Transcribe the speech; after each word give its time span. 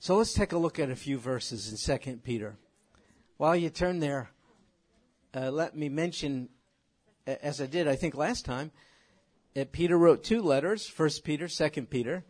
So 0.00 0.16
let's 0.16 0.32
take 0.32 0.52
a 0.52 0.58
look 0.58 0.78
at 0.78 0.90
a 0.90 0.96
few 0.96 1.18
verses 1.18 1.68
in 1.70 1.76
Second 1.76 2.22
Peter. 2.22 2.56
While 3.36 3.56
you 3.56 3.68
turn 3.68 3.98
there, 3.98 4.30
uh, 5.34 5.50
let 5.50 5.76
me 5.76 5.88
mention, 5.88 6.50
as 7.26 7.60
I 7.60 7.66
did, 7.66 7.88
I 7.88 7.96
think 7.96 8.14
last 8.14 8.44
time, 8.44 8.70
that 9.54 9.72
Peter 9.72 9.98
wrote 9.98 10.22
two 10.22 10.40
letters: 10.40 10.86
First 10.86 11.24
Peter, 11.24 11.48
Second 11.48 11.90
Peter. 11.90 12.24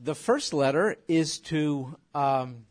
The 0.00 0.14
first 0.14 0.54
letter 0.54 0.98
is 1.08 1.40
to 1.40 1.96
um, 2.14 2.66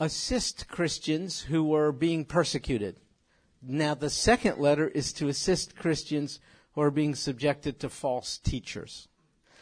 assist 0.00 0.66
Christians 0.66 1.40
who 1.40 1.62
were 1.62 1.92
being 1.92 2.24
persecuted. 2.24 2.98
Now, 3.62 3.94
the 3.94 4.10
second 4.10 4.58
letter 4.58 4.88
is 4.88 5.12
to 5.14 5.28
assist 5.28 5.76
Christians 5.76 6.40
who 6.72 6.80
are 6.80 6.90
being 6.90 7.14
subjected 7.14 7.78
to 7.78 7.88
false 7.88 8.38
teachers. 8.38 9.06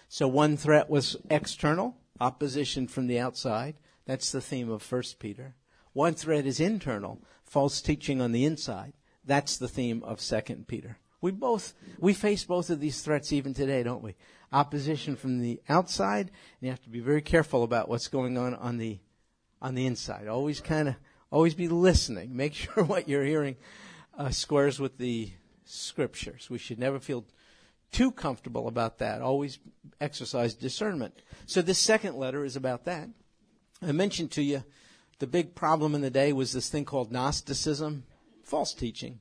So 0.08 0.26
one 0.26 0.56
threat 0.56 0.88
was 0.88 1.16
external, 1.28 1.97
opposition 2.20 2.88
from 2.88 3.06
the 3.06 3.18
outside. 3.18 3.76
That's 4.06 4.32
the 4.32 4.40
theme 4.40 4.70
of 4.70 4.82
First 4.82 5.18
Peter. 5.18 5.54
One 5.92 6.14
threat 6.14 6.46
is 6.46 6.60
internal, 6.60 7.22
false 7.44 7.80
teaching 7.80 8.20
on 8.20 8.32
the 8.32 8.44
inside. 8.44 8.92
That's 9.24 9.56
the 9.56 9.68
theme 9.68 10.02
of 10.04 10.20
Second 10.20 10.68
Peter. 10.68 10.98
We 11.20 11.32
both 11.32 11.74
we 11.98 12.14
face 12.14 12.44
both 12.44 12.70
of 12.70 12.80
these 12.80 13.02
threats 13.02 13.32
even 13.32 13.52
today, 13.52 13.82
don't 13.82 14.02
we? 14.02 14.14
Opposition 14.52 15.16
from 15.16 15.40
the 15.40 15.60
outside, 15.68 16.26
and 16.28 16.32
you 16.60 16.70
have 16.70 16.82
to 16.82 16.88
be 16.88 17.00
very 17.00 17.20
careful 17.20 17.64
about 17.64 17.88
what's 17.88 18.08
going 18.08 18.38
on 18.38 18.54
on 18.54 18.78
the 18.78 19.00
on 19.60 19.74
the 19.74 19.86
inside. 19.86 20.28
Always 20.28 20.60
kind 20.60 20.88
of 20.88 20.94
always 21.30 21.54
be 21.54 21.68
listening. 21.68 22.36
Make 22.36 22.54
sure 22.54 22.84
what 22.84 23.08
you're 23.08 23.24
hearing 23.24 23.56
uh, 24.16 24.30
squares 24.30 24.78
with 24.78 24.98
the 24.98 25.32
scriptures. 25.64 26.48
We 26.48 26.58
should 26.58 26.78
never 26.78 26.98
feel 26.98 27.24
too 27.90 28.10
comfortable 28.10 28.68
about 28.68 28.98
that. 28.98 29.22
Always 29.22 29.58
exercise 30.00 30.54
discernment. 30.54 31.14
So 31.46 31.62
this 31.62 31.78
second 31.78 32.16
letter 32.16 32.44
is 32.44 32.56
about 32.56 32.84
that. 32.84 33.08
I 33.82 33.92
mentioned 33.92 34.30
to 34.32 34.42
you 34.42 34.64
the 35.18 35.26
big 35.26 35.54
problem 35.54 35.94
in 35.94 36.00
the 36.00 36.10
day 36.10 36.32
was 36.32 36.52
this 36.52 36.68
thing 36.68 36.84
called 36.84 37.10
Gnosticism, 37.10 38.04
false 38.44 38.74
teaching. 38.74 39.20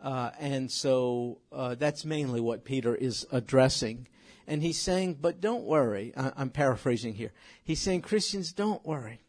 Uh, 0.00 0.30
and 0.38 0.70
so 0.70 1.38
uh, 1.52 1.74
that's 1.74 2.04
mainly 2.04 2.40
what 2.40 2.64
Peter 2.64 2.94
is 2.94 3.26
addressing. 3.32 4.06
And 4.46 4.62
he's 4.62 4.80
saying, 4.80 5.18
but 5.20 5.40
don't 5.40 5.64
worry. 5.64 6.12
I- 6.16 6.32
I'm 6.36 6.50
paraphrasing 6.50 7.14
here. 7.14 7.32
He's 7.62 7.80
saying, 7.80 8.02
Christians, 8.02 8.52
don't 8.52 8.84
worry. 8.84 9.20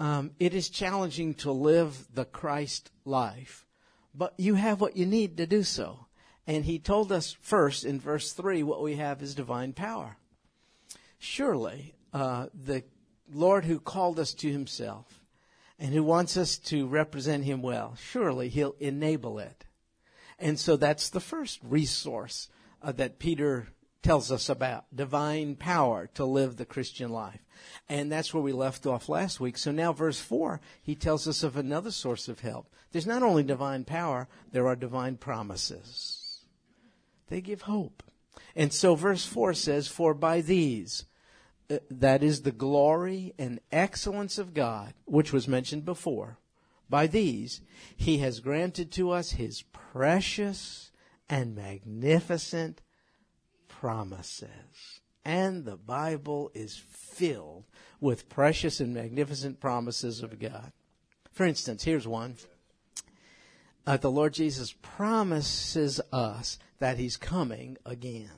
Um, 0.00 0.32
it 0.40 0.54
is 0.54 0.68
challenging 0.68 1.34
to 1.34 1.52
live 1.52 2.08
the 2.12 2.24
Christ 2.24 2.90
life, 3.04 3.64
but 4.12 4.34
you 4.36 4.54
have 4.54 4.80
what 4.80 4.96
you 4.96 5.06
need 5.06 5.36
to 5.36 5.46
do 5.46 5.62
so. 5.62 6.03
And 6.46 6.64
he 6.64 6.78
told 6.78 7.10
us 7.10 7.36
first 7.40 7.84
in 7.84 7.98
verse 7.98 8.32
3 8.32 8.62
what 8.62 8.82
we 8.82 8.96
have 8.96 9.22
is 9.22 9.34
divine 9.34 9.72
power. 9.72 10.16
Surely, 11.18 11.94
uh, 12.12 12.46
the 12.52 12.84
Lord 13.32 13.64
who 13.64 13.80
called 13.80 14.18
us 14.18 14.34
to 14.34 14.52
himself 14.52 15.20
and 15.78 15.92
who 15.92 16.02
wants 16.02 16.36
us 16.36 16.58
to 16.58 16.86
represent 16.86 17.44
him 17.44 17.62
well, 17.62 17.96
surely 17.98 18.48
he'll 18.48 18.76
enable 18.78 19.38
it. 19.38 19.64
And 20.38 20.58
so 20.60 20.76
that's 20.76 21.08
the 21.08 21.20
first 21.20 21.60
resource 21.62 22.48
uh, 22.82 22.92
that 22.92 23.18
Peter 23.18 23.68
tells 24.02 24.30
us 24.30 24.50
about 24.50 24.84
divine 24.94 25.56
power 25.56 26.10
to 26.14 26.26
live 26.26 26.56
the 26.56 26.66
Christian 26.66 27.10
life. 27.10 27.40
And 27.88 28.12
that's 28.12 28.34
where 28.34 28.42
we 28.42 28.52
left 28.52 28.86
off 28.86 29.08
last 29.08 29.40
week. 29.40 29.56
So 29.56 29.72
now, 29.72 29.92
verse 29.92 30.20
4, 30.20 30.60
he 30.82 30.94
tells 30.94 31.26
us 31.26 31.42
of 31.42 31.56
another 31.56 31.90
source 31.90 32.28
of 32.28 32.40
help. 32.40 32.68
There's 32.92 33.06
not 33.06 33.22
only 33.22 33.42
divine 33.42 33.84
power, 33.84 34.28
there 34.52 34.66
are 34.68 34.76
divine 34.76 35.16
promises. 35.16 36.23
They 37.34 37.40
give 37.40 37.62
hope. 37.62 38.04
And 38.54 38.72
so, 38.72 38.94
verse 38.94 39.26
4 39.26 39.54
says, 39.54 39.88
For 39.88 40.14
by 40.14 40.40
these, 40.40 41.04
uh, 41.68 41.78
that 41.90 42.22
is 42.22 42.42
the 42.42 42.52
glory 42.52 43.34
and 43.36 43.58
excellence 43.72 44.38
of 44.38 44.54
God, 44.54 44.94
which 45.04 45.32
was 45.32 45.48
mentioned 45.48 45.84
before, 45.84 46.38
by 46.88 47.08
these, 47.08 47.60
he 47.96 48.18
has 48.18 48.38
granted 48.38 48.92
to 48.92 49.10
us 49.10 49.32
his 49.32 49.62
precious 49.62 50.92
and 51.28 51.56
magnificent 51.56 52.82
promises. 53.66 55.00
And 55.24 55.64
the 55.64 55.76
Bible 55.76 56.52
is 56.54 56.76
filled 56.76 57.64
with 57.98 58.28
precious 58.28 58.78
and 58.78 58.94
magnificent 58.94 59.58
promises 59.58 60.22
of 60.22 60.38
God. 60.38 60.70
For 61.32 61.44
instance, 61.44 61.82
here's 61.82 62.06
one. 62.06 62.36
Uh, 63.86 63.96
the 63.96 64.10
Lord 64.10 64.32
Jesus 64.32 64.72
promises 64.80 66.00
us 66.12 66.58
that 66.84 66.98
He's 66.98 67.16
coming 67.16 67.78
again. 67.86 68.28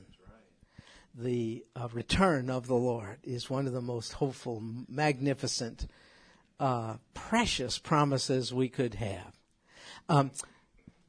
The 1.13 1.65
uh, 1.75 1.89
return 1.91 2.49
of 2.49 2.65
the 2.65 2.75
Lord 2.75 3.17
is 3.21 3.49
one 3.49 3.67
of 3.67 3.73
the 3.73 3.81
most 3.81 4.13
hopeful, 4.13 4.63
magnificent, 4.87 5.85
uh, 6.57 6.95
precious 7.13 7.77
promises 7.77 8.53
we 8.53 8.69
could 8.69 8.93
have. 8.93 9.37
Um, 10.07 10.31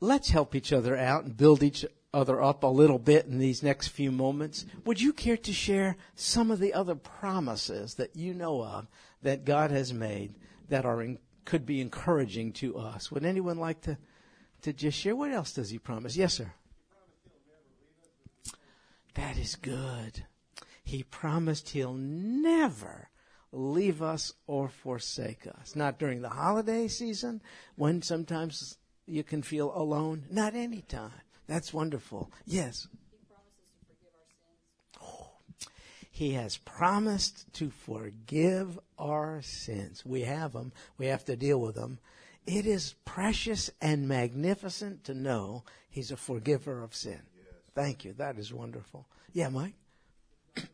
let's 0.00 0.30
help 0.30 0.56
each 0.56 0.72
other 0.72 0.96
out 0.96 1.26
and 1.26 1.36
build 1.36 1.62
each 1.62 1.86
other 2.12 2.42
up 2.42 2.64
a 2.64 2.66
little 2.66 2.98
bit 2.98 3.26
in 3.26 3.38
these 3.38 3.62
next 3.62 3.86
few 3.86 4.10
moments. 4.10 4.66
Would 4.84 5.00
you 5.00 5.12
care 5.12 5.36
to 5.36 5.52
share 5.52 5.96
some 6.16 6.50
of 6.50 6.58
the 6.58 6.74
other 6.74 6.96
promises 6.96 7.94
that 7.94 8.16
you 8.16 8.34
know 8.34 8.64
of 8.64 8.88
that 9.22 9.44
God 9.44 9.70
has 9.70 9.94
made 9.94 10.34
that 10.70 10.84
are 10.84 11.00
in, 11.00 11.20
could 11.44 11.64
be 11.64 11.80
encouraging 11.80 12.50
to 12.54 12.78
us? 12.78 13.12
Would 13.12 13.24
anyone 13.24 13.58
like 13.58 13.82
to 13.82 13.96
to 14.62 14.72
just 14.72 14.98
share? 14.98 15.14
What 15.14 15.30
else 15.30 15.52
does 15.52 15.70
He 15.70 15.78
promise? 15.78 16.16
Yes, 16.16 16.34
sir. 16.34 16.52
That 19.18 19.36
is 19.36 19.56
good. 19.56 20.24
He 20.84 21.02
promised 21.02 21.70
He'll 21.70 21.92
never 21.92 23.10
leave 23.50 24.00
us 24.00 24.32
or 24.46 24.68
forsake 24.68 25.44
us. 25.44 25.74
Not 25.74 25.98
during 25.98 26.22
the 26.22 26.28
holiday 26.28 26.86
season 26.86 27.42
when 27.74 28.00
sometimes 28.00 28.78
you 29.06 29.24
can 29.24 29.42
feel 29.42 29.72
alone. 29.74 30.26
Not 30.30 30.54
any 30.54 30.82
time. 30.82 31.10
That's 31.48 31.74
wonderful. 31.74 32.30
Yes. 32.46 32.86
He 36.12 36.34
has 36.34 36.56
promised 36.58 37.52
to 37.54 37.70
forgive 37.70 38.78
our 39.00 39.42
sins. 39.42 40.06
We 40.06 40.22
have 40.22 40.52
them. 40.52 40.72
We 40.96 41.06
have 41.06 41.24
to 41.24 41.34
deal 41.34 41.60
with 41.60 41.74
them. 41.74 41.98
It 42.46 42.66
is 42.66 42.94
precious 43.04 43.68
and 43.80 44.06
magnificent 44.06 45.02
to 45.04 45.14
know 45.14 45.64
He's 45.90 46.12
a 46.12 46.16
forgiver 46.16 46.84
of 46.84 46.94
sin. 46.94 47.22
Thank 47.78 48.04
you. 48.04 48.12
That 48.14 48.38
is 48.38 48.52
wonderful. 48.52 49.06
Yeah, 49.32 49.50
Mike? 49.50 49.74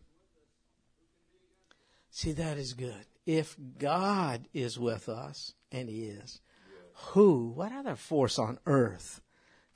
See, 2.11 2.33
that 2.33 2.57
is 2.57 2.73
good. 2.73 3.05
If 3.27 3.57
God 3.79 4.49
is 4.55 4.79
with 4.79 5.11
us, 5.11 5.53
and 5.71 5.91
He 5.91 6.05
is, 6.05 6.41
who, 6.95 7.51
what 7.51 7.73
other 7.73 7.95
force 7.95 8.39
on 8.39 8.59
earth 8.65 9.21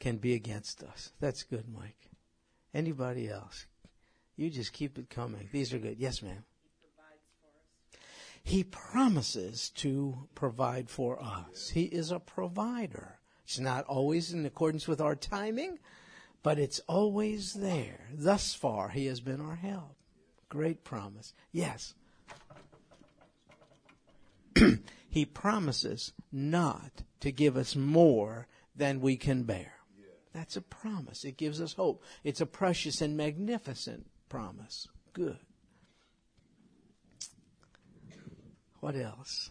can 0.00 0.16
be 0.16 0.32
against 0.32 0.82
us? 0.82 1.12
That's 1.20 1.42
good, 1.42 1.66
Mike. 1.68 2.08
Anybody 2.72 3.28
else? 3.28 3.66
You 4.36 4.48
just 4.48 4.72
keep 4.72 4.98
it 4.98 5.10
coming. 5.10 5.50
These 5.52 5.74
are 5.74 5.78
good. 5.78 5.98
Yes, 5.98 6.22
ma'am. 6.22 6.44
He 8.42 8.64
promises 8.64 9.68
to 9.76 10.28
provide 10.34 10.88
for 10.88 11.22
us. 11.22 11.68
He 11.68 11.82
is 11.82 12.10
a 12.10 12.20
provider. 12.20 13.18
It's 13.44 13.58
not 13.58 13.84
always 13.84 14.32
in 14.32 14.46
accordance 14.46 14.88
with 14.88 15.02
our 15.02 15.14
timing, 15.14 15.78
but 16.42 16.58
it's 16.58 16.80
always 16.88 17.54
there. 17.54 18.08
Thus 18.12 18.54
far, 18.54 18.88
He 18.90 19.06
has 19.06 19.20
been 19.20 19.40
our 19.40 19.56
help. 19.56 19.96
Great 20.48 20.84
promise. 20.84 21.34
Yes. 21.52 21.94
he 25.10 25.24
promises 25.24 26.12
not 26.32 27.02
to 27.20 27.30
give 27.30 27.56
us 27.56 27.76
more 27.76 28.46
than 28.74 29.00
we 29.00 29.16
can 29.16 29.42
bear. 29.42 29.72
That's 30.32 30.56
a 30.56 30.60
promise. 30.60 31.24
It 31.24 31.36
gives 31.36 31.60
us 31.60 31.72
hope. 31.72 32.02
It's 32.22 32.40
a 32.40 32.46
precious 32.46 33.00
and 33.00 33.16
magnificent 33.16 34.06
promise. 34.28 34.86
Good. 35.12 35.38
What 38.80 38.94
else? 38.94 39.50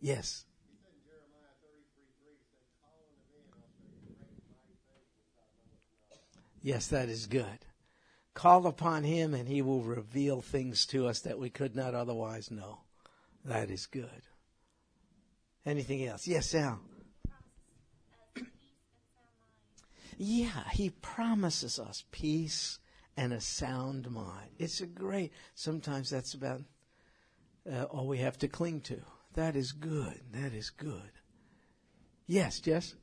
Yes. 0.00 0.44
Yes, 6.62 6.88
that 6.88 7.08
is 7.08 7.26
good. 7.26 7.66
Call 8.34 8.66
upon 8.66 9.04
him 9.04 9.34
and 9.34 9.48
he 9.48 9.62
will 9.62 9.82
reveal 9.82 10.40
things 10.40 10.86
to 10.86 11.06
us 11.06 11.20
that 11.20 11.38
we 11.38 11.50
could 11.50 11.74
not 11.74 11.94
otherwise 11.94 12.50
know. 12.50 12.80
That 13.44 13.70
is 13.70 13.86
good. 13.86 14.22
Anything 15.64 16.04
else? 16.06 16.26
Yes, 16.26 16.46
Sal. 16.46 16.80
Yeah, 20.22 20.68
he 20.72 20.90
promises 20.90 21.78
us 21.78 22.04
peace 22.10 22.78
and 23.16 23.32
a 23.32 23.40
sound 23.40 24.10
mind. 24.10 24.50
It's 24.58 24.82
a 24.82 24.86
great, 24.86 25.32
sometimes 25.54 26.10
that's 26.10 26.34
about 26.34 26.60
uh, 27.70 27.84
all 27.84 28.06
we 28.06 28.18
have 28.18 28.38
to 28.38 28.48
cling 28.48 28.82
to. 28.82 29.00
That 29.34 29.56
is 29.56 29.72
good. 29.72 30.20
That 30.32 30.52
is 30.52 30.68
good. 30.70 31.10
Yes, 32.26 32.60
Jess? 32.60 32.94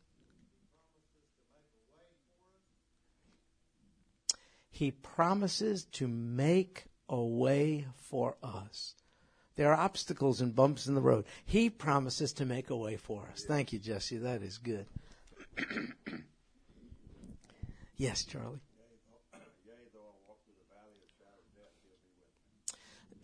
He 4.77 4.91
promises 4.91 5.85
to 5.93 6.07
make 6.07 6.85
a 7.09 7.19
way 7.19 7.87
for 7.95 8.37
us. 8.43 8.93
There 9.55 9.73
are 9.73 9.75
obstacles 9.75 10.39
and 10.39 10.55
bumps 10.55 10.85
in 10.85 10.93
the 10.93 11.01
road. 11.01 11.25
He 11.43 11.71
promises 11.71 12.31
to 12.33 12.45
make 12.45 12.69
a 12.69 12.75
way 12.75 12.95
for 12.95 13.27
us. 13.33 13.43
Thank 13.43 13.73
you, 13.73 13.79
Jesse. 13.79 14.17
That 14.17 14.43
is 14.43 14.59
good. 14.59 14.85
yes, 17.97 18.23
Charlie. 18.23 18.61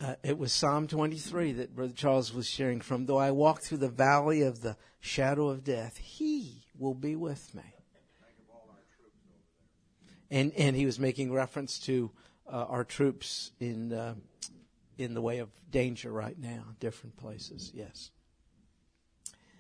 Uh, 0.01 0.15
it 0.23 0.39
was 0.39 0.51
Psalm 0.51 0.87
23 0.87 1.51
that 1.51 1.75
Brother 1.75 1.93
Charles 1.93 2.33
was 2.33 2.49
sharing 2.49 2.81
from. 2.81 3.05
Though 3.05 3.19
I 3.19 3.29
walk 3.29 3.61
through 3.61 3.77
the 3.77 3.89
valley 3.89 4.41
of 4.41 4.61
the 4.61 4.75
shadow 4.99 5.49
of 5.49 5.63
death, 5.63 5.97
He 5.97 6.65
will 6.75 6.95
be 6.95 7.15
with 7.15 7.53
me. 7.53 7.72
And 10.33 10.51
and 10.57 10.75
he 10.75 10.87
was 10.87 10.99
making 10.99 11.31
reference 11.31 11.77
to 11.81 12.09
uh, 12.51 12.65
our 12.67 12.83
troops 12.83 13.51
in 13.59 13.93
uh, 13.93 14.15
in 14.97 15.13
the 15.13 15.21
way 15.21 15.37
of 15.37 15.49
danger 15.69 16.11
right 16.11 16.37
now, 16.39 16.63
different 16.79 17.15
places. 17.17 17.71
Yes. 17.71 18.09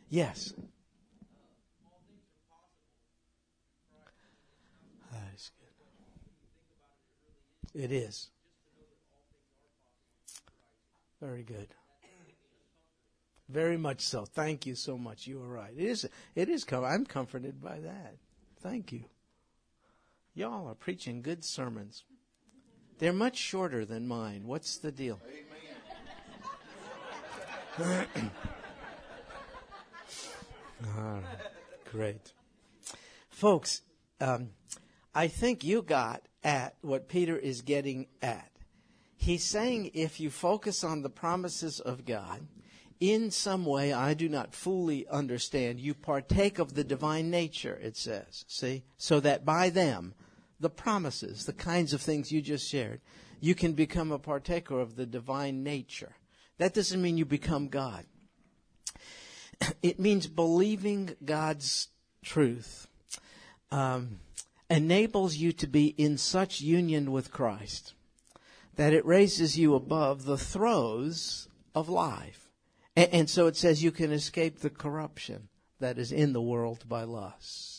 Yes. 0.09 0.51
That 5.11 5.21
is 5.35 5.51
good. 7.73 7.83
It 7.83 7.91
is. 7.91 8.29
Very 11.21 11.43
good. 11.43 11.67
Very 13.47 13.77
much 13.77 14.01
so. 14.01 14.25
Thank 14.25 14.65
you 14.65 14.73
so 14.73 14.97
much. 14.97 15.27
You 15.27 15.39
are 15.43 15.47
right. 15.47 15.73
It 15.77 15.85
is. 15.85 16.09
It 16.33 16.49
is. 16.49 16.65
I'm 16.71 17.05
comforted 17.05 17.61
by 17.61 17.79
that. 17.79 18.15
Thank 18.61 18.91
you. 18.91 19.03
Y'all 20.35 20.67
are 20.67 20.75
preaching 20.75 21.21
good 21.21 21.45
sermons. 21.45 22.03
They're 22.97 23.13
much 23.13 23.37
shorter 23.37 23.85
than 23.85 24.07
mine. 24.07 24.43
What's 24.45 24.77
the 24.77 24.91
deal? 24.91 25.19
Amen. 27.79 28.31
great. 31.91 32.33
Folks, 33.29 33.81
um, 34.21 34.49
I 35.13 35.27
think 35.27 35.63
you 35.63 35.81
got 35.81 36.23
at 36.43 36.75
what 36.81 37.07
Peter 37.07 37.37
is 37.37 37.61
getting 37.61 38.07
at. 38.21 38.49
He's 39.15 39.43
saying 39.43 39.91
if 39.93 40.19
you 40.19 40.29
focus 40.29 40.83
on 40.83 41.01
the 41.01 41.09
promises 41.09 41.79
of 41.79 42.05
God, 42.05 42.47
in 42.99 43.31
some 43.31 43.65
way 43.65 43.91
I 43.91 44.13
do 44.13 44.29
not 44.29 44.53
fully 44.53 45.07
understand, 45.07 45.79
you 45.79 45.93
partake 45.93 46.59
of 46.59 46.73
the 46.73 46.83
divine 46.83 47.29
nature, 47.29 47.79
it 47.81 47.97
says. 47.97 48.45
See? 48.47 48.83
So 48.97 49.19
that 49.19 49.45
by 49.45 49.69
them, 49.69 50.13
the 50.59 50.69
promises, 50.69 51.45
the 51.45 51.53
kinds 51.53 51.93
of 51.93 52.01
things 52.01 52.31
you 52.31 52.41
just 52.41 52.69
shared, 52.69 53.01
you 53.39 53.55
can 53.55 53.73
become 53.73 54.11
a 54.11 54.19
partaker 54.19 54.79
of 54.79 54.95
the 54.95 55.05
divine 55.05 55.63
nature. 55.63 56.15
That 56.57 56.73
doesn't 56.73 57.01
mean 57.01 57.17
you 57.17 57.25
become 57.25 57.67
God. 57.67 58.05
It 59.81 59.99
means 59.99 60.27
believing 60.27 61.15
God's 61.23 61.89
truth 62.23 62.87
um, 63.71 64.19
enables 64.69 65.35
you 65.35 65.51
to 65.53 65.67
be 65.67 65.87
in 65.87 66.17
such 66.17 66.61
union 66.61 67.11
with 67.11 67.31
Christ 67.31 67.93
that 68.75 68.93
it 68.93 69.05
raises 69.05 69.57
you 69.57 69.75
above 69.75 70.25
the 70.25 70.37
throes 70.37 71.47
of 71.75 71.89
life. 71.89 72.49
And, 72.95 73.09
and 73.13 73.29
so 73.29 73.47
it 73.47 73.55
says 73.55 73.83
you 73.83 73.91
can 73.91 74.11
escape 74.11 74.59
the 74.59 74.69
corruption 74.69 75.49
that 75.79 75.97
is 75.97 76.11
in 76.11 76.33
the 76.33 76.41
world 76.41 76.87
by 76.87 77.03
lust. 77.03 77.72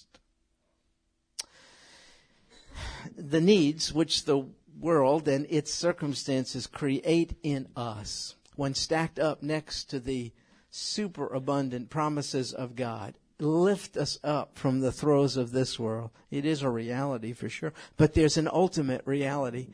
The 3.17 3.41
needs 3.41 3.93
which 3.93 4.25
the 4.25 4.47
world 4.79 5.29
and 5.29 5.47
its 5.49 5.73
circumstances 5.73 6.67
create 6.67 7.37
in 7.43 7.69
us 7.77 8.37
when 8.57 8.75
stacked 8.75 9.19
up 9.19 9.43
next 9.43 9.85
to 9.91 10.01
the 10.01 10.33
superabundant 10.71 11.91
promises 11.91 12.53
of 12.53 12.77
God, 12.77 13.15
lift 13.39 13.97
us 13.97 14.19
up 14.23 14.59
from 14.59 14.81
the 14.81 14.93
throes 14.93 15.37
of 15.37 15.53
this 15.53 15.79
world. 15.79 16.11
It 16.31 16.45
is 16.45 16.63
a 16.63 16.71
reality 16.71 17.33
for 17.33 17.49
sure, 17.49 17.73
but 17.97 18.15
there's 18.15 18.37
an 18.37 18.49
ultimate 18.53 19.03
reality. 19.05 19.69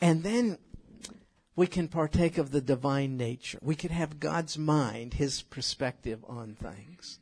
And 0.00 0.22
then 0.22 0.58
we 1.54 1.66
can 1.66 1.88
partake 1.88 2.36
of 2.36 2.50
the 2.50 2.60
divine 2.60 3.16
nature. 3.16 3.58
We 3.62 3.74
can 3.74 3.90
have 3.90 4.20
God's 4.20 4.58
mind, 4.58 5.14
His 5.14 5.42
perspective 5.42 6.24
on 6.28 6.54
things. 6.54 7.18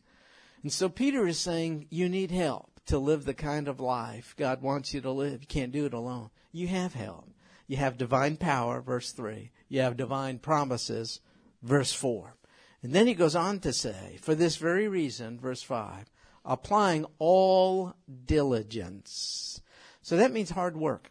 And 0.62 0.72
so 0.72 0.88
Peter 0.88 1.26
is 1.26 1.38
saying 1.38 1.87
you 1.90 2.08
need 2.08 2.31
help 2.31 2.74
to 2.87 2.99
live 2.99 3.25
the 3.25 3.35
kind 3.35 3.69
of 3.69 3.81
life 3.81 4.35
God 4.37 4.63
wants 4.63 4.93
you 4.93 5.01
to 5.01 5.11
live. 5.11 5.41
You 5.43 5.47
can't 5.47 5.73
do 5.73 5.87
it 5.87 5.95
alone. 5.95 6.31
You 6.53 6.69
have 6.69 6.95
help. 6.95 7.31
You 7.67 7.77
have 7.79 7.97
divine 7.97 8.37
power, 8.37 8.81
verse 8.81 9.13
3. 9.13 9.51
You 9.69 9.81
have 9.81 9.97
divine 9.97 10.39
promises, 10.39 11.21
verse 11.63 11.93
4. 11.93 12.37
And 12.83 12.93
then 12.93 13.07
he 13.07 13.15
goes 13.15 13.35
on 13.35 13.61
to 13.61 13.73
say, 13.73 14.19
for 14.21 14.35
this 14.35 14.57
very 14.57 14.87
reason, 14.89 15.41
verse 15.41 15.63
5, 15.63 16.11
applying 16.45 17.07
all 17.19 17.95
diligence. 18.27 19.63
So 20.03 20.19
that 20.19 20.33
means 20.33 20.51
hard 20.51 20.77
work. 20.77 21.11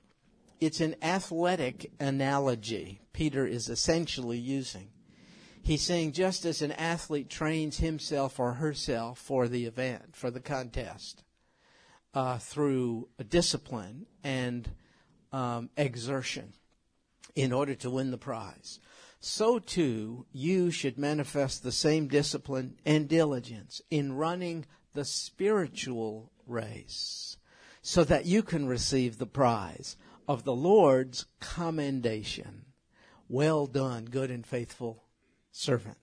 It's 0.60 0.80
an 0.80 0.96
athletic 1.02 1.92
analogy 2.00 3.02
Peter 3.14 3.46
is 3.46 3.70
essentially 3.70 4.38
using. 4.38 4.90
He's 5.62 5.84
saying 5.84 6.12
just 6.12 6.46
as 6.46 6.62
an 6.62 6.74
athlete 6.74 7.30
trains 7.30 7.78
himself 7.78 8.40
or 8.40 8.54
herself 8.54 9.18
for 9.18 9.48
the 9.48 9.66
event, 9.66 10.16
for 10.16 10.30
the 10.30 10.42
contest, 10.42 11.23
uh, 12.13 12.38
through 12.38 13.10
discipline 13.30 14.06
and 14.24 14.69
um, 15.31 15.69
exertion 15.77 16.54
in 17.36 17.51
order 17.51 17.75
to 17.75 17.89
win 17.89 18.12
the 18.12 18.18
prize. 18.18 18.80
So 19.19 19.57
too, 19.57 20.25
you 20.31 20.69
should 20.69 20.98
manifest 20.98 21.63
the 21.63 21.71
same 21.71 22.07
discipline 22.07 22.75
and 22.86 23.07
diligence 23.07 23.81
in 23.89 24.13
running 24.13 24.65
the 24.94 25.06
spiritual 25.06 26.31
race 26.45 27.38
so 27.81 28.04
that 28.04 28.25
you 28.25 28.44
can 28.44 28.68
receive 28.68 29.18
the 29.18 29.25
prize 29.25 29.98
of 30.27 30.44
the 30.44 30.56
Lord's 30.56 31.25
commendation. 31.39 32.65
Well 33.27 33.65
done, 33.65 34.06
good 34.06 34.30
and 34.30 34.45
faithful 34.45 35.04
servant. 35.51 35.98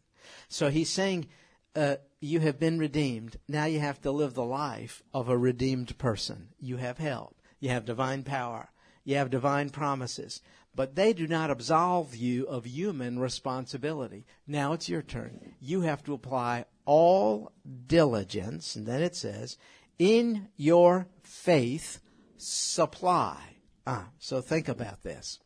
So 0.48 0.70
he's 0.70 0.90
saying, 0.90 1.28
uh, 1.74 1.96
you 2.20 2.40
have 2.40 2.58
been 2.58 2.78
redeemed. 2.78 3.36
Now 3.48 3.64
you 3.64 3.80
have 3.80 4.00
to 4.02 4.10
live 4.10 4.34
the 4.34 4.44
life 4.44 5.02
of 5.14 5.28
a 5.28 5.38
redeemed 5.38 5.96
person. 5.98 6.48
You 6.60 6.76
have 6.76 6.98
help. 6.98 7.36
You 7.60 7.70
have 7.70 7.84
divine 7.84 8.22
power. 8.22 8.70
You 9.04 9.16
have 9.16 9.30
divine 9.30 9.70
promises. 9.70 10.42
But 10.74 10.94
they 10.94 11.12
do 11.12 11.26
not 11.26 11.50
absolve 11.50 12.14
you 12.14 12.46
of 12.46 12.64
human 12.64 13.18
responsibility. 13.18 14.24
Now 14.46 14.72
it's 14.72 14.88
your 14.88 15.02
turn. 15.02 15.54
You 15.60 15.80
have 15.82 16.04
to 16.04 16.14
apply 16.14 16.66
all 16.84 17.52
diligence, 17.86 18.76
and 18.76 18.86
then 18.86 19.02
it 19.02 19.16
says, 19.16 19.56
in 19.98 20.48
your 20.56 21.08
faith 21.22 22.00
supply. 22.36 23.38
Ah, 23.86 24.08
so 24.18 24.40
think 24.40 24.68
about 24.68 25.02
this. 25.02 25.40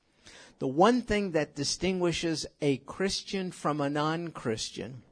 The 0.58 0.68
one 0.68 1.02
thing 1.02 1.32
that 1.32 1.56
distinguishes 1.56 2.46
a 2.60 2.76
Christian 2.78 3.50
from 3.50 3.80
a 3.80 3.90
non 3.90 4.28
Christian 4.28 5.02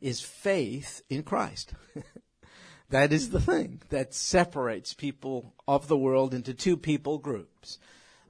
is 0.00 0.20
faith 0.20 1.02
in 1.08 1.22
Christ. 1.22 1.74
That 2.90 3.12
is 3.12 3.30
the 3.30 3.40
thing 3.40 3.82
that 3.90 4.14
separates 4.14 4.94
people 4.94 5.54
of 5.66 5.86
the 5.86 5.96
world 5.96 6.34
into 6.34 6.52
two 6.52 6.76
people 6.76 7.18
groups 7.18 7.78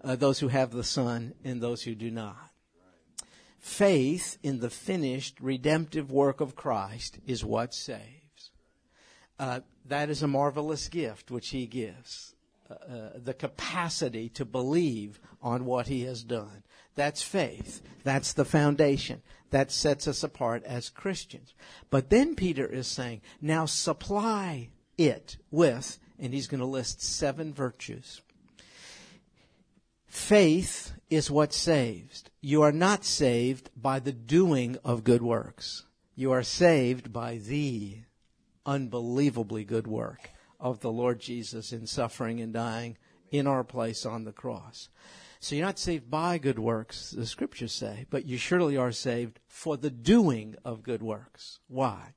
uh, 0.04 0.16
those 0.16 0.38
who 0.38 0.48
have 0.48 0.70
the 0.70 0.84
Son 0.84 1.34
and 1.44 1.60
those 1.60 1.82
who 1.82 1.94
do 1.94 2.10
not. 2.10 2.50
Faith 3.58 4.38
in 4.42 4.60
the 4.60 4.70
finished 4.70 5.38
redemptive 5.40 6.10
work 6.10 6.40
of 6.40 6.56
Christ 6.56 7.18
is 7.26 7.44
what 7.44 7.74
saves. 7.74 8.50
Uh, 9.38 9.60
that 9.86 10.10
is 10.10 10.22
a 10.22 10.28
marvelous 10.28 10.88
gift 10.88 11.30
which 11.30 11.48
He 11.48 11.66
gives. 11.66 12.34
Uh, 12.70 12.74
uh 12.74 13.10
the 13.16 13.34
capacity 13.34 14.28
to 14.30 14.44
believe 14.44 15.20
on 15.42 15.64
what 15.64 15.88
He 15.88 16.04
has 16.04 16.22
done. 16.22 16.62
That's 16.94 17.22
faith. 17.22 17.82
That's 18.04 18.34
the 18.34 18.44
foundation. 18.44 19.22
That 19.50 19.72
sets 19.72 20.06
us 20.06 20.22
apart 20.22 20.62
as 20.64 20.88
Christians. 20.88 21.54
But 21.90 22.10
then 22.10 22.34
Peter 22.34 22.66
is 22.66 22.86
saying, 22.86 23.22
now 23.40 23.66
supply 23.66 24.70
it 24.96 25.36
with, 25.50 25.98
and 26.18 26.32
he's 26.32 26.46
going 26.46 26.60
to 26.60 26.66
list 26.66 27.02
seven 27.02 27.52
virtues. 27.52 28.20
Faith 30.06 30.92
is 31.08 31.30
what 31.30 31.52
saves. 31.52 32.24
You 32.40 32.62
are 32.62 32.72
not 32.72 33.04
saved 33.04 33.70
by 33.76 34.00
the 34.00 34.12
doing 34.12 34.76
of 34.84 35.04
good 35.04 35.22
works. 35.22 35.84
You 36.14 36.32
are 36.32 36.42
saved 36.42 37.12
by 37.12 37.38
the 37.38 37.98
unbelievably 38.66 39.64
good 39.64 39.86
work 39.86 40.30
of 40.58 40.80
the 40.80 40.90
Lord 40.92 41.20
Jesus 41.20 41.72
in 41.72 41.86
suffering 41.86 42.40
and 42.40 42.52
dying 42.52 42.98
in 43.30 43.46
our 43.46 43.64
place 43.64 44.04
on 44.04 44.24
the 44.24 44.32
cross. 44.32 44.88
So 45.42 45.54
you're 45.54 45.64
not 45.64 45.78
saved 45.78 46.10
by 46.10 46.36
good 46.36 46.58
works, 46.58 47.12
the 47.12 47.24
scriptures 47.24 47.72
say, 47.72 48.04
but 48.10 48.26
you 48.26 48.36
surely 48.36 48.76
are 48.76 48.92
saved 48.92 49.40
for 49.48 49.78
the 49.78 49.90
doing 49.90 50.54
of 50.66 50.82
good 50.82 51.02
works. 51.02 51.60
Why? 51.66 52.14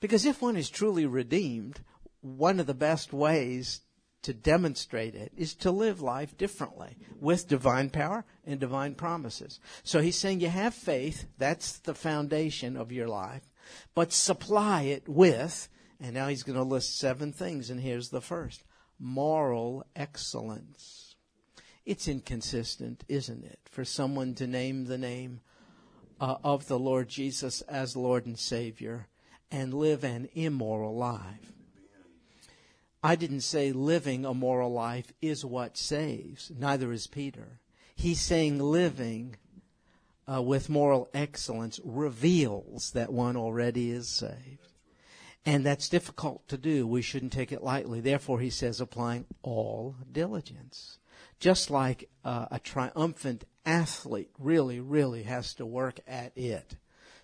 Because 0.00 0.26
if 0.26 0.42
one 0.42 0.56
is 0.56 0.68
truly 0.68 1.06
redeemed, 1.06 1.80
one 2.20 2.58
of 2.58 2.66
the 2.66 2.74
best 2.74 3.12
ways 3.12 3.82
to 4.22 4.34
demonstrate 4.34 5.14
it 5.14 5.32
is 5.36 5.54
to 5.54 5.70
live 5.70 6.00
life 6.00 6.36
differently 6.36 6.96
with 7.20 7.46
divine 7.46 7.90
power 7.90 8.24
and 8.44 8.58
divine 8.58 8.96
promises. 8.96 9.60
So 9.84 10.00
he's 10.00 10.16
saying 10.16 10.40
you 10.40 10.48
have 10.48 10.74
faith, 10.74 11.26
that's 11.38 11.78
the 11.78 11.94
foundation 11.94 12.76
of 12.76 12.90
your 12.90 13.06
life, 13.06 13.52
but 13.94 14.12
supply 14.12 14.82
it 14.82 15.08
with, 15.08 15.68
and 16.00 16.12
now 16.12 16.26
he's 16.26 16.42
going 16.42 16.58
to 16.58 16.64
list 16.64 16.98
seven 16.98 17.32
things, 17.32 17.70
and 17.70 17.80
here's 17.80 18.08
the 18.08 18.20
first 18.20 18.64
moral 18.98 19.84
excellence. 19.94 21.07
It's 21.88 22.06
inconsistent, 22.06 23.02
isn't 23.08 23.46
it, 23.46 23.60
for 23.64 23.82
someone 23.82 24.34
to 24.34 24.46
name 24.46 24.84
the 24.84 24.98
name 24.98 25.40
uh, 26.20 26.36
of 26.44 26.68
the 26.68 26.78
Lord 26.78 27.08
Jesus 27.08 27.62
as 27.62 27.96
Lord 27.96 28.26
and 28.26 28.38
Savior 28.38 29.06
and 29.50 29.72
live 29.72 30.04
an 30.04 30.28
immoral 30.34 30.94
life? 30.94 31.50
I 33.02 33.16
didn't 33.16 33.40
say 33.40 33.72
living 33.72 34.26
a 34.26 34.34
moral 34.34 34.70
life 34.70 35.14
is 35.22 35.46
what 35.46 35.78
saves. 35.78 36.52
Neither 36.54 36.92
is 36.92 37.06
Peter. 37.06 37.58
He's 37.96 38.20
saying 38.20 38.58
living 38.58 39.36
uh, 40.30 40.42
with 40.42 40.68
moral 40.68 41.08
excellence 41.14 41.80
reveals 41.82 42.90
that 42.90 43.14
one 43.14 43.34
already 43.34 43.92
is 43.92 44.10
saved. 44.10 44.74
And 45.46 45.64
that's 45.64 45.88
difficult 45.88 46.46
to 46.48 46.58
do. 46.58 46.86
We 46.86 47.00
shouldn't 47.00 47.32
take 47.32 47.50
it 47.50 47.64
lightly. 47.64 48.02
Therefore, 48.02 48.40
he 48.40 48.50
says, 48.50 48.78
applying 48.78 49.24
all 49.42 49.96
diligence. 50.12 50.98
Just 51.38 51.70
like 51.70 52.08
uh, 52.24 52.46
a 52.50 52.58
triumphant 52.58 53.44
athlete 53.64 54.30
really, 54.38 54.80
really 54.80 55.24
has 55.24 55.54
to 55.54 55.66
work 55.66 56.00
at 56.06 56.36
it. 56.36 56.76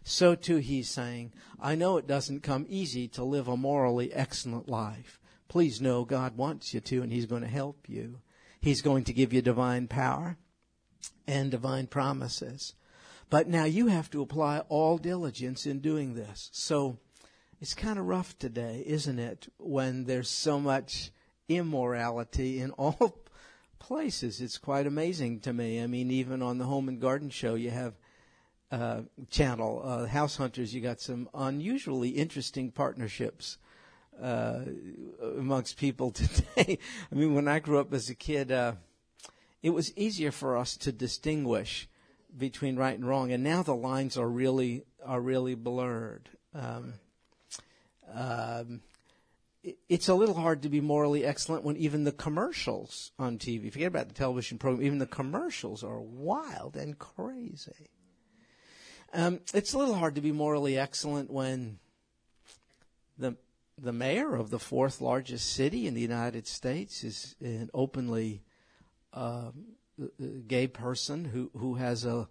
So 0.02 0.34
too, 0.34 0.56
he's 0.56 0.90
saying, 0.90 1.32
I 1.60 1.74
know 1.74 1.96
it 1.96 2.06
doesn't 2.06 2.42
come 2.42 2.66
easy 2.68 3.08
to 3.08 3.24
live 3.24 3.48
a 3.48 3.56
morally 3.56 4.12
excellent 4.12 4.68
life 4.68 5.18
please 5.54 5.80
know 5.80 6.04
God 6.04 6.36
wants 6.36 6.74
you 6.74 6.80
to, 6.80 7.02
and 7.02 7.12
He's 7.12 7.26
going 7.26 7.42
to 7.42 7.48
help 7.48 7.88
you. 7.88 8.18
He's 8.60 8.82
going 8.82 9.04
to 9.04 9.12
give 9.12 9.32
you 9.32 9.40
divine 9.40 9.86
power 9.86 10.36
and 11.28 11.48
divine 11.48 11.86
promises. 11.86 12.74
But 13.30 13.48
now 13.48 13.62
you 13.62 13.86
have 13.86 14.10
to 14.10 14.20
apply 14.20 14.60
all 14.68 14.98
diligence 14.98 15.64
in 15.64 15.78
doing 15.78 16.14
this. 16.14 16.50
So 16.52 16.98
it's 17.60 17.72
kind 17.72 18.00
of 18.00 18.06
rough 18.06 18.36
today, 18.36 18.82
isn't 18.84 19.20
it, 19.20 19.46
when 19.58 20.06
there's 20.06 20.28
so 20.28 20.58
much 20.58 21.12
immorality 21.48 22.58
in 22.58 22.72
all 22.72 23.16
places. 23.84 24.40
It's 24.40 24.56
quite 24.56 24.86
amazing 24.86 25.40
to 25.40 25.52
me. 25.52 25.82
I 25.82 25.86
mean, 25.86 26.10
even 26.10 26.40
on 26.40 26.56
the 26.56 26.64
Home 26.64 26.88
and 26.88 26.98
Garden 26.98 27.28
Show, 27.28 27.54
you 27.54 27.70
have 27.70 27.92
uh, 28.72 29.02
channel, 29.28 29.82
uh, 29.84 30.06
House 30.06 30.38
Hunters, 30.38 30.74
you 30.74 30.80
got 30.80 31.02
some 31.02 31.28
unusually 31.34 32.08
interesting 32.08 32.70
partnerships 32.70 33.58
uh, 34.22 34.60
amongst 35.20 35.76
people 35.76 36.10
today. 36.12 36.78
I 37.12 37.14
mean, 37.14 37.34
when 37.34 37.46
I 37.46 37.58
grew 37.58 37.78
up 37.78 37.92
as 37.92 38.08
a 38.08 38.14
kid, 38.14 38.50
uh, 38.50 38.72
it 39.62 39.70
was 39.70 39.94
easier 39.98 40.32
for 40.32 40.56
us 40.56 40.78
to 40.78 40.90
distinguish 40.90 41.86
between 42.38 42.76
right 42.76 42.96
and 42.96 43.06
wrong, 43.06 43.32
and 43.32 43.44
now 43.44 43.62
the 43.62 43.76
lines 43.76 44.16
are 44.16 44.28
really 44.28 44.84
are 45.04 45.20
really 45.20 45.54
blurred. 45.54 46.30
Um, 46.54 46.94
um, 48.14 48.80
it's 49.88 50.08
a 50.08 50.14
little 50.14 50.34
hard 50.34 50.62
to 50.62 50.68
be 50.68 50.80
morally 50.80 51.24
excellent 51.24 51.64
when 51.64 51.76
even 51.76 52.04
the 52.04 52.12
commercials 52.12 53.12
on 53.18 53.38
TV, 53.38 53.72
forget 53.72 53.88
about 53.88 54.08
the 54.08 54.14
television 54.14 54.58
program, 54.58 54.84
even 54.84 54.98
the 54.98 55.06
commercials 55.06 55.82
are 55.82 56.00
wild 56.00 56.76
and 56.76 56.98
crazy. 56.98 57.90
Um, 59.12 59.40
it's 59.54 59.72
a 59.72 59.78
little 59.78 59.94
hard 59.94 60.16
to 60.16 60.20
be 60.20 60.32
morally 60.32 60.76
excellent 60.76 61.30
when 61.30 61.78
the 63.16 63.36
the 63.80 63.92
mayor 63.92 64.36
of 64.36 64.50
the 64.50 64.58
fourth 64.58 65.00
largest 65.00 65.52
city 65.52 65.86
in 65.86 65.94
the 65.94 66.00
United 66.00 66.46
States 66.46 67.02
is 67.02 67.34
an 67.40 67.70
openly 67.74 68.42
uh, 69.12 69.50
gay 70.46 70.66
person 70.66 71.24
who, 71.24 71.50
who 71.56 71.74
has 71.74 72.04
a, 72.04 72.28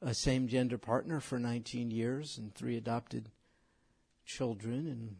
a 0.00 0.14
same 0.14 0.48
gender 0.48 0.78
partner 0.78 1.20
for 1.20 1.38
19 1.38 1.90
years 1.90 2.38
and 2.38 2.54
three 2.54 2.76
adopted 2.76 3.30
children. 4.24 4.86
And 4.86 5.16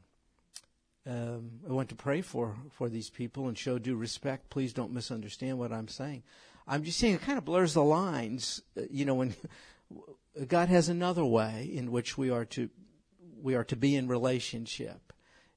um, 1.06 1.50
I 1.68 1.72
want 1.72 1.88
to 1.90 1.94
pray 1.94 2.20
for, 2.20 2.56
for 2.70 2.88
these 2.88 3.10
people 3.10 3.48
and 3.48 3.56
show 3.56 3.78
due 3.78 3.96
respect. 3.96 4.50
Please 4.50 4.72
don't 4.72 4.92
misunderstand 4.92 5.58
what 5.58 5.72
I'm 5.72 5.88
saying. 5.88 6.22
I'm 6.66 6.82
just 6.82 6.98
saying 6.98 7.14
it 7.14 7.22
kind 7.22 7.38
of 7.38 7.44
blurs 7.44 7.74
the 7.74 7.84
lines. 7.84 8.62
Uh, 8.76 8.82
you 8.90 9.04
know, 9.04 9.14
when 9.14 9.34
God 10.48 10.68
has 10.68 10.88
another 10.88 11.24
way 11.24 11.70
in 11.72 11.92
which 11.92 12.18
we 12.18 12.30
are 12.30 12.44
to 12.46 12.68
we 13.40 13.54
are 13.54 13.64
to 13.64 13.76
be 13.76 13.94
in 13.94 14.08
relationship 14.08 15.12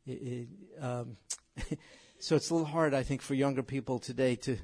it, 0.09 0.47
um, 0.79 1.17
so 2.19 2.35
it's 2.35 2.49
a 2.49 2.53
little 2.53 2.67
hard, 2.67 2.93
I 2.93 3.03
think, 3.03 3.21
for 3.21 3.33
younger 3.33 3.63
people 3.63 3.99
today 3.99 4.35
to 4.37 4.57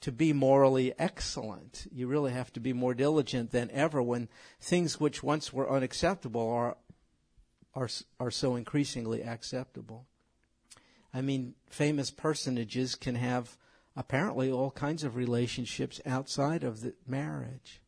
to 0.00 0.10
be 0.10 0.32
morally 0.32 0.92
excellent. 0.98 1.86
You 1.92 2.08
really 2.08 2.32
have 2.32 2.52
to 2.54 2.60
be 2.60 2.72
more 2.72 2.92
diligent 2.92 3.52
than 3.52 3.70
ever 3.70 4.02
when 4.02 4.28
things 4.60 4.98
which 4.98 5.22
once 5.22 5.52
were 5.52 5.70
unacceptable 5.70 6.48
are 6.48 6.76
are 7.74 7.88
are 8.18 8.30
so 8.30 8.56
increasingly 8.56 9.22
acceptable. 9.22 10.06
I 11.14 11.20
mean, 11.20 11.54
famous 11.68 12.10
personages 12.10 12.94
can 12.94 13.14
have 13.16 13.56
apparently 13.96 14.50
all 14.50 14.70
kinds 14.70 15.04
of 15.04 15.16
relationships 15.16 16.00
outside 16.06 16.64
of 16.64 16.80
the 16.80 16.94
marriage. 17.06 17.82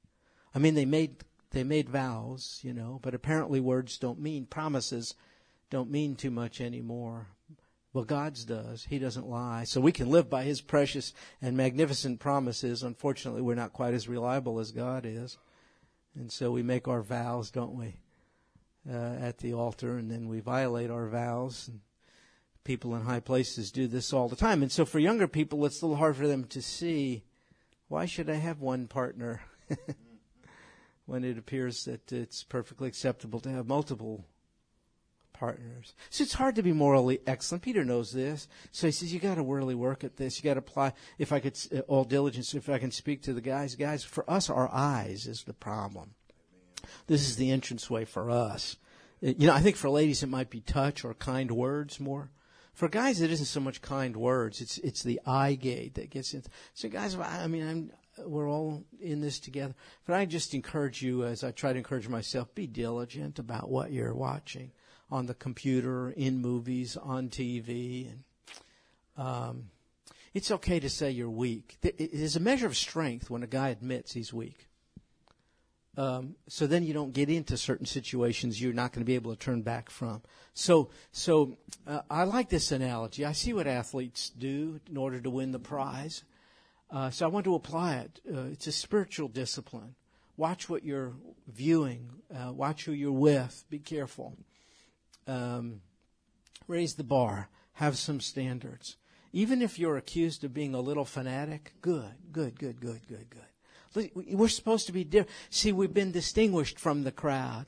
I 0.54 0.58
mean, 0.58 0.74
they 0.74 0.84
made 0.84 1.24
they 1.50 1.64
made 1.64 1.88
vows, 1.88 2.60
you 2.62 2.74
know, 2.74 2.98
but 3.02 3.14
apparently 3.14 3.60
words 3.60 3.96
don't 3.96 4.18
mean 4.18 4.46
promises 4.46 5.14
don't 5.70 5.90
mean 5.90 6.14
too 6.14 6.30
much 6.30 6.60
anymore. 6.60 7.28
Well, 7.92 8.04
God's 8.04 8.44
does. 8.44 8.84
He 8.84 8.98
doesn't 8.98 9.28
lie. 9.28 9.64
So 9.64 9.80
we 9.80 9.92
can 9.92 10.10
live 10.10 10.28
by 10.28 10.44
His 10.44 10.60
precious 10.60 11.12
and 11.40 11.56
magnificent 11.56 12.20
promises. 12.20 12.82
Unfortunately, 12.82 13.40
we're 13.40 13.54
not 13.54 13.72
quite 13.72 13.94
as 13.94 14.08
reliable 14.08 14.58
as 14.58 14.72
God 14.72 15.06
is. 15.06 15.38
And 16.16 16.30
so 16.30 16.50
we 16.50 16.62
make 16.62 16.88
our 16.88 17.02
vows, 17.02 17.50
don't 17.50 17.74
we, 17.74 17.94
uh, 18.88 19.14
at 19.20 19.38
the 19.38 19.54
altar, 19.54 19.96
and 19.96 20.10
then 20.10 20.28
we 20.28 20.40
violate 20.40 20.90
our 20.90 21.08
vows. 21.08 21.68
And 21.68 21.80
people 22.64 22.94
in 22.96 23.02
high 23.02 23.20
places 23.20 23.70
do 23.70 23.86
this 23.86 24.12
all 24.12 24.28
the 24.28 24.36
time. 24.36 24.62
And 24.62 24.72
so 24.72 24.84
for 24.84 24.98
younger 24.98 25.28
people, 25.28 25.64
it's 25.64 25.80
a 25.82 25.86
little 25.86 25.98
hard 25.98 26.16
for 26.16 26.26
them 26.26 26.44
to 26.44 26.62
see 26.62 27.22
why 27.88 28.06
should 28.06 28.30
I 28.30 28.36
have 28.36 28.60
one 28.60 28.88
partner 28.88 29.42
when 31.06 31.24
it 31.24 31.38
appears 31.38 31.84
that 31.84 32.10
it's 32.10 32.42
perfectly 32.42 32.88
acceptable 32.88 33.40
to 33.40 33.50
have 33.50 33.66
multiple 33.66 34.24
partners. 35.34 35.94
So 36.08 36.22
it's 36.22 36.32
hard 36.32 36.54
to 36.56 36.62
be 36.62 36.72
morally 36.72 37.20
excellent. 37.26 37.62
Peter 37.62 37.84
knows 37.84 38.12
this. 38.12 38.48
So 38.72 38.86
he 38.86 38.92
says, 38.92 39.12
you 39.12 39.20
got 39.20 39.34
to 39.34 39.42
really 39.42 39.74
work 39.74 40.02
at 40.02 40.16
this. 40.16 40.38
You 40.38 40.44
got 40.44 40.54
to 40.54 40.60
apply, 40.60 40.94
if 41.18 41.32
I 41.32 41.40
could, 41.40 41.58
uh, 41.76 41.80
all 41.80 42.04
diligence, 42.04 42.54
if 42.54 42.70
I 42.70 42.78
can 42.78 42.90
speak 42.90 43.22
to 43.22 43.34
the 43.34 43.42
guys. 43.42 43.74
Guys, 43.74 44.02
for 44.02 44.28
us, 44.30 44.48
our 44.48 44.72
eyes 44.72 45.26
is 45.26 45.42
the 45.42 45.52
problem. 45.52 46.14
This 47.06 47.28
is 47.28 47.36
the 47.36 47.50
entranceway 47.50 48.06
for 48.06 48.30
us. 48.30 48.76
Uh, 49.22 49.32
you 49.36 49.46
know, 49.46 49.54
I 49.54 49.60
think 49.60 49.76
for 49.76 49.90
ladies, 49.90 50.22
it 50.22 50.28
might 50.28 50.50
be 50.50 50.60
touch 50.60 51.04
or 51.04 51.12
kind 51.14 51.50
words 51.50 52.00
more. 52.00 52.30
For 52.74 52.88
guys, 52.88 53.20
it 53.20 53.30
isn't 53.30 53.46
so 53.46 53.60
much 53.60 53.80
kind 53.82 54.16
words. 54.16 54.60
It's, 54.60 54.78
it's 54.78 55.02
the 55.02 55.20
eye 55.24 55.54
gate 55.54 55.94
that 55.94 56.10
gets 56.10 56.34
in. 56.34 56.42
So 56.74 56.88
guys, 56.88 57.16
I 57.16 57.46
mean, 57.46 57.68
I'm, 57.68 57.92
we're 58.26 58.50
all 58.50 58.82
in 59.00 59.20
this 59.20 59.38
together. 59.38 59.74
But 60.06 60.16
I 60.16 60.24
just 60.24 60.54
encourage 60.54 61.00
you, 61.00 61.24
as 61.24 61.44
I 61.44 61.52
try 61.52 61.72
to 61.72 61.78
encourage 61.78 62.08
myself, 62.08 62.52
be 62.54 62.66
diligent 62.66 63.38
about 63.38 63.70
what 63.70 63.92
you're 63.92 64.14
watching 64.14 64.72
on 65.08 65.26
the 65.26 65.34
computer, 65.34 66.10
in 66.10 66.40
movies, 66.40 66.96
on 66.96 67.28
TV. 67.28 68.10
And, 68.10 69.24
um, 69.24 69.64
it's 70.32 70.50
okay 70.50 70.80
to 70.80 70.90
say 70.90 71.12
you're 71.12 71.30
weak. 71.30 71.78
It 71.82 71.94
is 72.00 72.34
a 72.34 72.40
measure 72.40 72.66
of 72.66 72.76
strength 72.76 73.30
when 73.30 73.44
a 73.44 73.46
guy 73.46 73.68
admits 73.68 74.12
he's 74.12 74.32
weak. 74.32 74.66
Um, 75.96 76.34
so 76.48 76.66
then 76.66 76.82
you 76.82 76.92
don't 76.92 77.12
get 77.12 77.30
into 77.30 77.56
certain 77.56 77.86
situations 77.86 78.60
you're 78.60 78.72
not 78.72 78.92
going 78.92 79.02
to 79.02 79.06
be 79.06 79.14
able 79.14 79.30
to 79.34 79.38
turn 79.38 79.62
back 79.62 79.90
from. 79.90 80.22
So, 80.54 80.90
so 81.12 81.56
uh, 81.86 82.00
I 82.10 82.24
like 82.24 82.48
this 82.48 82.72
analogy. 82.72 83.24
I 83.24 83.32
see 83.32 83.52
what 83.52 83.66
athletes 83.66 84.30
do 84.30 84.80
in 84.90 84.96
order 84.96 85.20
to 85.20 85.30
win 85.30 85.52
the 85.52 85.58
prize. 85.58 86.24
Uh, 86.90 87.10
so 87.10 87.26
I 87.26 87.28
want 87.28 87.44
to 87.44 87.54
apply 87.54 87.96
it. 87.96 88.20
Uh, 88.28 88.46
it's 88.52 88.66
a 88.66 88.72
spiritual 88.72 89.28
discipline. 89.28 89.94
Watch 90.36 90.68
what 90.68 90.84
you're 90.84 91.12
viewing. 91.46 92.10
Uh, 92.34 92.52
watch 92.52 92.84
who 92.84 92.92
you're 92.92 93.12
with. 93.12 93.64
Be 93.70 93.78
careful 93.78 94.36
um, 95.26 95.80
raise 96.66 96.94
the 96.94 97.04
bar, 97.04 97.48
have 97.74 97.96
some 97.96 98.20
standards. 98.20 98.96
Even 99.32 99.62
if 99.62 99.78
you're 99.78 99.96
accused 99.96 100.44
of 100.44 100.54
being 100.54 100.74
a 100.74 100.80
little 100.80 101.04
fanatic, 101.04 101.74
good, 101.80 102.14
good, 102.30 102.58
good, 102.58 102.80
good, 102.80 103.06
good, 103.08 103.30
good. 103.30 103.53
We're 103.94 104.48
supposed 104.48 104.86
to 104.86 104.92
be 104.92 105.04
different. 105.04 105.30
See, 105.50 105.72
we've 105.72 105.94
been 105.94 106.12
distinguished 106.12 106.78
from 106.78 107.04
the 107.04 107.12
crowd 107.12 107.66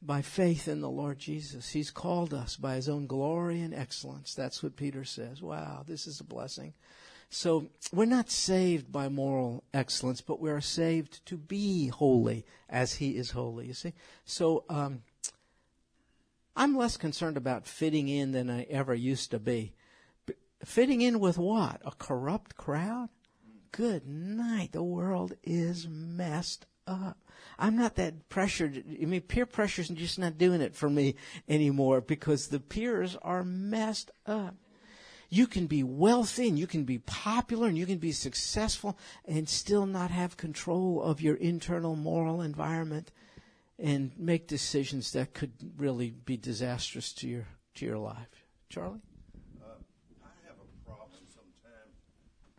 by 0.00 0.22
faith 0.22 0.68
in 0.68 0.80
the 0.80 0.90
Lord 0.90 1.18
Jesus. 1.18 1.70
He's 1.70 1.90
called 1.90 2.32
us 2.32 2.56
by 2.56 2.76
His 2.76 2.88
own 2.88 3.06
glory 3.06 3.60
and 3.60 3.74
excellence. 3.74 4.34
That's 4.34 4.62
what 4.62 4.76
Peter 4.76 5.04
says. 5.04 5.42
Wow, 5.42 5.84
this 5.86 6.06
is 6.06 6.20
a 6.20 6.24
blessing. 6.24 6.74
So 7.30 7.66
we're 7.92 8.06
not 8.06 8.30
saved 8.30 8.90
by 8.90 9.08
moral 9.08 9.64
excellence, 9.74 10.20
but 10.20 10.40
we 10.40 10.50
are 10.50 10.60
saved 10.60 11.24
to 11.26 11.36
be 11.36 11.88
holy 11.88 12.46
as 12.70 12.94
He 12.94 13.16
is 13.16 13.32
holy. 13.32 13.66
You 13.66 13.74
see? 13.74 13.92
So, 14.24 14.64
um, 14.68 15.02
I'm 16.56 16.76
less 16.76 16.96
concerned 16.96 17.36
about 17.36 17.66
fitting 17.66 18.08
in 18.08 18.32
than 18.32 18.50
I 18.50 18.62
ever 18.64 18.92
used 18.92 19.30
to 19.30 19.38
be. 19.38 19.74
fitting 20.64 21.02
in 21.02 21.20
with 21.20 21.38
what? 21.38 21.80
A 21.84 21.92
corrupt 21.92 22.56
crowd? 22.56 23.10
Good 23.72 24.06
night. 24.06 24.72
The 24.72 24.82
world 24.82 25.34
is 25.42 25.86
messed 25.88 26.66
up. 26.86 27.18
I'm 27.58 27.76
not 27.76 27.96
that 27.96 28.28
pressured. 28.28 28.84
I 29.00 29.04
mean, 29.04 29.20
peer 29.22 29.46
pressure 29.46 29.82
is 29.82 29.88
just 29.88 30.18
not 30.18 30.38
doing 30.38 30.60
it 30.60 30.74
for 30.74 30.88
me 30.88 31.16
anymore 31.48 32.00
because 32.00 32.48
the 32.48 32.60
peers 32.60 33.16
are 33.22 33.44
messed 33.44 34.10
up. 34.26 34.54
You 35.30 35.46
can 35.46 35.66
be 35.66 35.82
wealthy 35.82 36.48
and 36.48 36.58
you 36.58 36.66
can 36.66 36.84
be 36.84 36.98
popular 36.98 37.68
and 37.68 37.76
you 37.76 37.84
can 37.84 37.98
be 37.98 38.12
successful 38.12 38.96
and 39.26 39.48
still 39.48 39.84
not 39.84 40.10
have 40.10 40.38
control 40.38 41.02
of 41.02 41.20
your 41.20 41.36
internal 41.36 41.96
moral 41.96 42.40
environment 42.40 43.12
and 43.78 44.10
make 44.18 44.48
decisions 44.48 45.12
that 45.12 45.34
could 45.34 45.52
really 45.76 46.10
be 46.10 46.36
disastrous 46.36 47.12
to 47.12 47.28
your 47.28 47.46
to 47.74 47.86
your 47.86 47.98
life. 47.98 48.42
Charlie? 48.68 48.98
Uh, 49.62 49.78
I 50.18 50.34
have 50.50 50.58
a 50.58 50.68
problem 50.82 51.22
sometimes. 51.30 51.94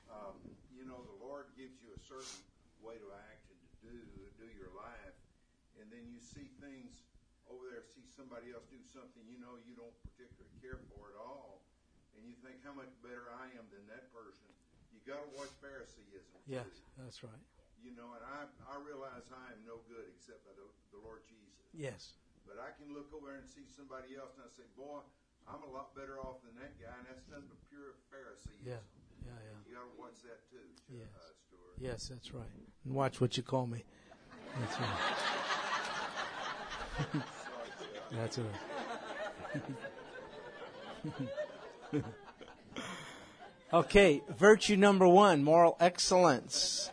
Um, 0.08 0.40
you 0.72 0.88
know, 0.88 1.04
the 1.04 1.20
Lord 1.20 1.52
gives 1.60 1.76
you 1.84 1.92
a 1.92 2.02
certain 2.08 2.40
way 2.80 2.96
to 2.96 3.10
act 3.12 3.44
and 3.52 3.60
to 3.60 3.70
do 3.84 3.96
do 4.40 4.48
your 4.56 4.72
life, 4.72 5.18
and 5.82 5.92
then 5.92 6.08
you 6.08 6.24
see 6.24 6.48
things 6.64 7.04
over 7.52 7.68
there, 7.68 7.84
see 7.92 8.08
somebody 8.20 8.52
else 8.52 8.68
do 8.68 8.84
something 8.92 9.24
you 9.32 9.40
know 9.40 9.56
you 9.64 9.80
don't 9.80 9.96
particularly 10.04 10.52
care 10.60 10.76
for 10.92 11.16
at 11.16 11.18
all, 11.24 11.64
and 12.20 12.28
you 12.28 12.36
think 12.44 12.60
how 12.68 12.76
much 12.76 12.92
better 13.00 13.32
I 13.40 13.48
am 13.56 13.64
than 13.72 13.88
that 13.88 14.12
person. 14.12 14.52
You 14.92 15.00
got 15.08 15.24
to 15.24 15.30
watch 15.40 15.56
Phariseeism. 15.64 16.36
Yes, 16.44 16.68
that's 17.00 17.24
right. 17.24 17.40
You 17.80 17.96
know, 17.96 18.12
and 18.20 18.24
I 18.28 18.44
I 18.68 18.76
realize 18.84 19.32
I 19.32 19.56
am 19.56 19.64
no 19.64 19.80
good 19.88 20.12
except 20.12 20.44
by 20.44 20.52
the, 20.60 20.68
the 20.92 21.00
Lord 21.00 21.24
Jesus. 21.32 21.64
Yes. 21.72 22.20
But 22.44 22.60
I 22.60 22.76
can 22.76 22.92
look 22.92 23.08
over 23.16 23.40
and 23.40 23.48
see 23.48 23.64
somebody 23.72 24.20
else, 24.20 24.36
and 24.36 24.44
I 24.44 24.52
say, 24.52 24.68
boy. 24.76 25.00
I'm 25.50 25.66
a 25.66 25.72
lot 25.74 25.98
better 25.98 26.22
off 26.22 26.46
than 26.46 26.54
that 26.62 26.78
guy, 26.78 26.94
and 26.94 27.10
that's 27.10 27.26
nothing 27.26 27.50
but 27.50 27.58
pure 27.74 27.98
Phariseeism. 28.14 28.62
Yeah, 28.62 28.78
yeah, 29.26 29.34
yeah. 29.34 29.58
You 29.66 29.74
got 29.74 29.90
to 29.90 29.98
watch 29.98 30.22
that 30.22 30.46
too, 30.46 30.62
Yes. 30.94 31.10
uh, 31.10 31.34
Stuart. 31.42 31.74
Yes, 31.82 32.06
that's 32.06 32.30
right. 32.36 32.54
And 32.86 32.94
watch 32.94 33.18
what 33.20 33.36
you 33.36 33.42
call 33.42 33.66
me. 33.66 33.82
That's 34.60 34.78
right. 34.78 34.94
that's 38.12 38.40
right. 41.94 42.04
okay, 43.74 44.22
virtue 44.38 44.76
number 44.76 45.08
one, 45.08 45.44
moral 45.44 45.78
excellence, 45.80 46.92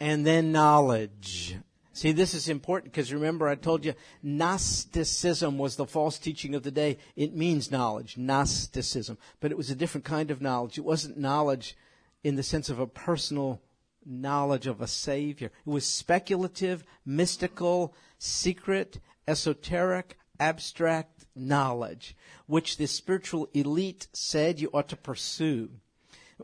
and 0.00 0.26
then 0.26 0.52
knowledge. 0.52 1.56
See, 2.00 2.12
this 2.12 2.32
is 2.32 2.48
important 2.48 2.92
because 2.92 3.12
remember 3.12 3.46
I 3.46 3.56
told 3.56 3.84
you 3.84 3.92
Gnosticism 4.22 5.58
was 5.58 5.76
the 5.76 5.84
false 5.84 6.18
teaching 6.18 6.54
of 6.54 6.62
the 6.62 6.70
day. 6.70 6.96
It 7.14 7.36
means 7.36 7.70
knowledge, 7.70 8.16
Gnosticism. 8.16 9.18
But 9.38 9.50
it 9.50 9.58
was 9.58 9.70
a 9.70 9.74
different 9.74 10.06
kind 10.06 10.30
of 10.30 10.40
knowledge. 10.40 10.78
It 10.78 10.84
wasn't 10.84 11.18
knowledge 11.18 11.76
in 12.24 12.36
the 12.36 12.42
sense 12.42 12.70
of 12.70 12.78
a 12.78 12.86
personal 12.86 13.60
knowledge 14.06 14.66
of 14.66 14.80
a 14.80 14.86
Savior. 14.86 15.50
It 15.66 15.70
was 15.70 15.84
speculative, 15.84 16.84
mystical, 17.04 17.94
secret, 18.18 18.98
esoteric, 19.28 20.16
abstract 20.40 21.26
knowledge, 21.36 22.16
which 22.46 22.76
the 22.76 22.86
spiritual 22.86 23.48
elite 23.54 24.08
said 24.12 24.58
you 24.58 24.70
ought 24.72 24.88
to 24.88 24.96
pursue. 24.96 25.70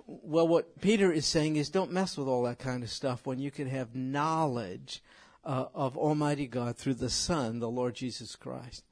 Well, 0.07 0.47
what 0.47 0.81
Peter 0.81 1.11
is 1.11 1.27
saying 1.27 1.57
is 1.57 1.71
don't 1.71 1.91
mess 1.91 2.17
with 2.17 2.29
all 2.29 2.43
that 2.45 2.59
kind 2.59 2.83
of 2.83 2.91
stuff 2.91 3.27
when 3.27 3.39
you 3.39 3.51
can 3.51 3.69
have 3.69 3.95
knowledge 3.95 5.03
uh, 5.45 5.67
of 5.75 5.97
Almighty 5.97 6.47
God 6.47 6.77
through 6.77 6.95
the 6.95 7.11
Son, 7.11 7.61
the 7.61 7.71
Lord 7.71 7.95
Jesus 7.95 8.37
Christ. 8.37 8.85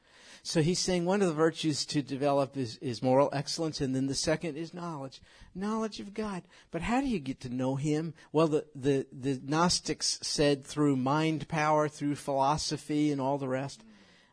So 0.46 0.60
he's 0.60 0.78
saying 0.78 1.06
one 1.06 1.22
of 1.22 1.28
the 1.28 1.34
virtues 1.34 1.86
to 1.86 2.02
develop 2.02 2.58
is, 2.58 2.76
is 2.76 3.02
moral 3.02 3.30
excellence, 3.32 3.80
and 3.80 3.96
then 3.96 4.08
the 4.08 4.14
second 4.14 4.56
is 4.58 4.74
knowledge. 4.74 5.22
Knowledge 5.54 6.00
of 6.00 6.12
God. 6.12 6.42
But 6.70 6.82
how 6.82 7.00
do 7.00 7.06
you 7.06 7.18
get 7.18 7.40
to 7.40 7.48
know 7.48 7.76
Him? 7.76 8.12
Well, 8.30 8.48
the, 8.48 8.66
the, 8.74 9.06
the 9.10 9.40
Gnostics 9.42 10.18
said 10.20 10.66
through 10.66 10.96
mind 10.96 11.48
power, 11.48 11.88
through 11.88 12.16
philosophy, 12.16 13.10
and 13.10 13.22
all 13.22 13.38
the 13.38 13.48
rest. 13.48 13.84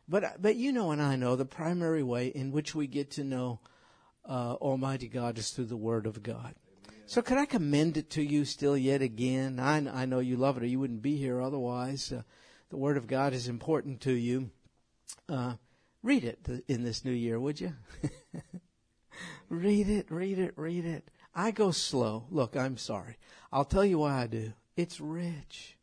But, 0.08 0.42
but 0.42 0.56
you 0.56 0.72
know 0.72 0.90
and 0.90 1.00
I 1.00 1.16
know 1.16 1.36
the 1.36 1.44
primary 1.44 2.02
way 2.02 2.28
in 2.28 2.50
which 2.50 2.74
we 2.74 2.86
get 2.86 3.10
to 3.12 3.24
know 3.24 3.60
uh, 4.28 4.54
Almighty 4.54 5.08
God 5.08 5.38
is 5.38 5.50
through 5.50 5.66
the 5.66 5.76
Word 5.76 6.06
of 6.06 6.22
God. 6.22 6.54
So 7.06 7.22
could 7.22 7.38
I 7.38 7.46
commend 7.46 7.96
it 7.96 8.10
to 8.10 8.22
you 8.22 8.44
still 8.44 8.76
yet 8.76 9.02
again? 9.02 9.58
I, 9.60 9.76
I 10.02 10.06
know 10.06 10.20
you 10.20 10.36
love 10.36 10.56
it 10.56 10.62
or 10.62 10.66
you 10.66 10.80
wouldn't 10.80 11.02
be 11.02 11.16
here 11.16 11.40
otherwise. 11.40 12.12
Uh, 12.12 12.22
the 12.70 12.76
Word 12.76 12.96
of 12.96 13.06
God 13.06 13.32
is 13.32 13.48
important 13.48 14.00
to 14.02 14.12
you. 14.12 14.50
Uh, 15.28 15.54
read 16.02 16.24
it 16.24 16.64
in 16.68 16.84
this 16.84 17.04
new 17.04 17.12
year, 17.12 17.38
would 17.38 17.60
you? 17.60 17.74
read 19.48 19.88
it, 19.88 20.10
read 20.10 20.38
it, 20.38 20.54
read 20.56 20.84
it. 20.84 21.10
I 21.34 21.50
go 21.50 21.70
slow. 21.70 22.24
Look, 22.30 22.56
I'm 22.56 22.76
sorry. 22.76 23.16
I'll 23.52 23.64
tell 23.64 23.84
you 23.84 23.98
why 23.98 24.22
I 24.22 24.26
do. 24.26 24.52
It's 24.76 25.00
rich. 25.00 25.76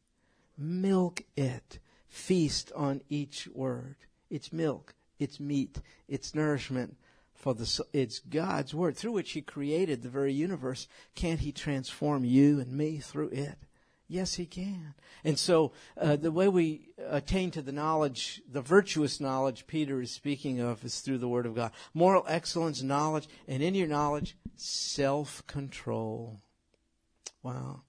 Milk 0.57 1.23
it. 1.35 1.79
Feast 2.07 2.71
on 2.75 3.01
each 3.09 3.47
word. 3.53 3.97
It's 4.29 4.53
milk. 4.53 4.93
It's 5.17 5.39
meat. 5.39 5.81
It's 6.07 6.33
nourishment 6.33 6.97
for 7.33 7.53
the 7.53 7.85
it's 7.93 8.19
God's 8.19 8.73
word 8.73 8.97
through 8.97 9.13
which 9.13 9.31
he 9.31 9.41
created 9.41 10.01
the 10.01 10.09
very 10.09 10.33
universe. 10.33 10.87
Can't 11.15 11.39
he 11.39 11.51
transform 11.51 12.25
you 12.25 12.59
and 12.59 12.71
me 12.73 12.97
through 12.97 13.29
it? 13.29 13.57
Yes, 14.09 14.33
he 14.33 14.45
can. 14.45 14.95
And 15.23 15.37
so 15.37 15.71
uh, 15.95 16.15
the 16.15 16.31
way 16.31 16.47
we 16.47 16.89
attain 16.97 17.51
to 17.51 17.61
the 17.61 17.71
knowledge, 17.71 18.41
the 18.51 18.61
virtuous 18.61 19.21
knowledge 19.21 19.67
Peter 19.67 20.01
is 20.01 20.11
speaking 20.11 20.59
of 20.59 20.83
is 20.83 20.99
through 20.99 21.19
the 21.19 21.27
word 21.29 21.45
of 21.45 21.55
God. 21.55 21.71
Moral 21.93 22.25
excellence, 22.27 22.81
knowledge, 22.81 23.29
and 23.47 23.61
in 23.61 23.75
your 23.75 23.87
knowledge, 23.87 24.35
self-control. 24.55 26.41
Wow. 27.43 27.83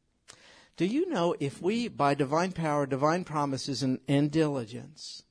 Do 0.77 0.85
you 0.85 1.09
know 1.09 1.35
if 1.41 1.61
we, 1.61 1.89
by 1.89 2.15
divine 2.15 2.53
power, 2.53 2.87
divine 2.87 3.25
promises, 3.25 3.83
and, 3.83 3.99
and 4.07 4.31
diligence, 4.31 5.25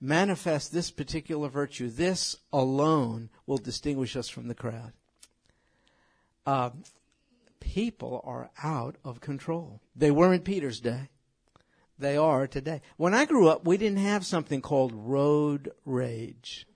manifest 0.00 0.72
this 0.72 0.90
particular 0.90 1.48
virtue, 1.48 1.88
this 1.88 2.36
alone 2.52 3.30
will 3.46 3.58
distinguish 3.58 4.16
us 4.16 4.28
from 4.28 4.48
the 4.48 4.54
crowd. 4.54 4.92
Uh, 6.44 6.70
people 7.60 8.20
are 8.24 8.50
out 8.62 8.96
of 9.04 9.20
control. 9.20 9.80
They 9.94 10.10
were 10.10 10.32
in 10.32 10.40
Peter's 10.40 10.80
day. 10.80 11.08
They 11.98 12.16
are 12.16 12.46
today. 12.46 12.82
When 12.96 13.14
I 13.14 13.24
grew 13.24 13.48
up, 13.48 13.64
we 13.64 13.78
didn't 13.78 13.98
have 13.98 14.26
something 14.26 14.60
called 14.60 14.92
road 14.92 15.72
rage. 15.84 16.66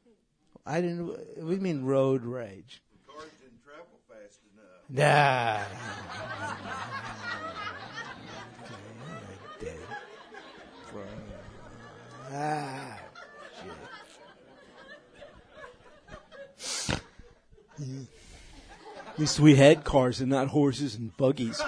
I 0.65 0.81
didn't. 0.81 1.45
We 1.45 1.57
mean 1.57 1.85
road 1.85 2.25
rage. 2.25 2.83
Cars 3.07 3.31
didn't 3.41 3.63
travel 3.63 4.01
fast 4.09 4.41
enough. 4.55 4.89
Nah. 4.89 5.65
ah. 12.33 13.10
At 17.81 19.19
least 19.19 19.41
we 19.41 19.57
had 19.57 19.85
cars 19.85 20.21
and 20.21 20.29
not 20.31 20.49
horses 20.49 20.95
and 20.95 21.17
buggies. 21.17 21.63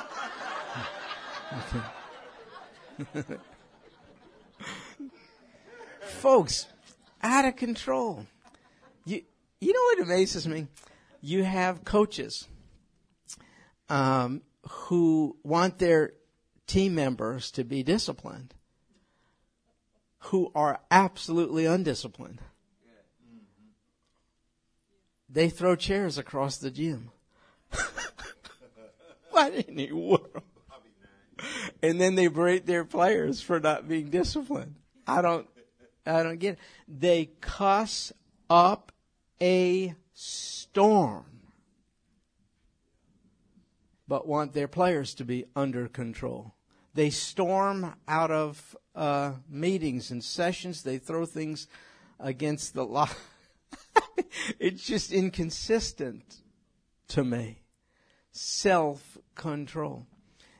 Folks, 6.00 6.66
out 7.22 7.46
of 7.46 7.56
control. 7.56 8.26
You, 9.04 9.22
you 9.60 9.72
know 9.72 9.82
what 9.82 10.00
amazes 10.06 10.46
me? 10.46 10.68
You 11.20 11.44
have 11.44 11.84
coaches 11.84 12.46
um, 13.88 14.42
who 14.68 15.36
want 15.42 15.78
their 15.78 16.12
team 16.66 16.94
members 16.94 17.50
to 17.52 17.64
be 17.64 17.82
disciplined, 17.82 18.54
who 20.18 20.52
are 20.54 20.80
absolutely 20.90 21.66
undisciplined. 21.66 22.40
They 25.32 25.48
throw 25.48 25.76
chairs 25.76 26.18
across 26.18 26.58
the 26.58 26.70
gym. 26.70 27.10
what 29.30 29.54
in 29.54 29.76
the 29.76 29.92
world? 29.92 30.42
And 31.82 32.00
then 32.00 32.14
they 32.14 32.26
berate 32.26 32.66
their 32.66 32.84
players 32.84 33.40
for 33.40 33.58
not 33.58 33.88
being 33.88 34.10
disciplined. 34.10 34.76
I 35.06 35.22
don't, 35.22 35.48
I 36.06 36.22
don't 36.22 36.38
get 36.38 36.54
it. 36.54 36.58
They 36.86 37.30
cuss 37.40 38.12
up 38.50 38.92
a 39.40 39.94
storm, 40.12 41.24
but 44.06 44.28
want 44.28 44.52
their 44.52 44.68
players 44.68 45.14
to 45.14 45.24
be 45.24 45.46
under 45.56 45.88
control. 45.88 46.54
They 46.94 47.08
storm 47.08 47.94
out 48.06 48.30
of 48.30 48.76
uh, 48.94 49.32
meetings 49.48 50.10
and 50.10 50.22
sessions. 50.22 50.82
They 50.82 50.98
throw 50.98 51.24
things 51.24 51.66
against 52.20 52.74
the 52.74 52.84
law. 52.84 53.08
it's 54.58 54.86
just 54.86 55.12
inconsistent 55.12 56.36
to 57.08 57.24
me. 57.24 57.62
Self 58.30 59.18
control. 59.34 60.06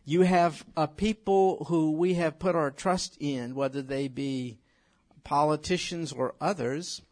You 0.05 0.23
have 0.23 0.65
a 0.77 0.89
people 0.89 1.67
who 1.69 1.93
we 1.93 2.15
have 2.15 2.39
put 2.39 2.57
our 2.57 2.71
trust 2.71 3.17
in, 3.21 3.55
whether 3.55 3.83
they 3.83 4.09
be 4.09 4.59
politicians 5.25 6.13
or 6.13 6.35
others, 6.41 7.03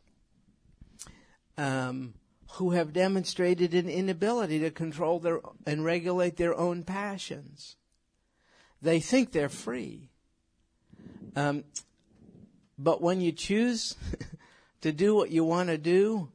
um, 1.56 2.14
who 2.54 2.70
have 2.70 2.92
demonstrated 2.92 3.74
an 3.74 3.88
inability 3.88 4.58
to 4.58 4.70
control 4.70 5.20
their 5.20 5.40
and 5.66 5.84
regulate 5.84 6.36
their 6.36 6.56
own 6.56 6.82
passions. 6.82 7.76
They 8.82 8.98
think 8.98 9.30
they're 9.30 9.48
free. 9.48 10.10
Um, 11.36 11.64
but 12.76 13.00
when 13.00 13.20
you 13.20 13.30
choose 13.30 13.94
to 14.80 14.92
do 14.92 15.14
what 15.14 15.30
you 15.30 15.44
want 15.44 15.68
to 15.68 15.78
do, 15.78 16.30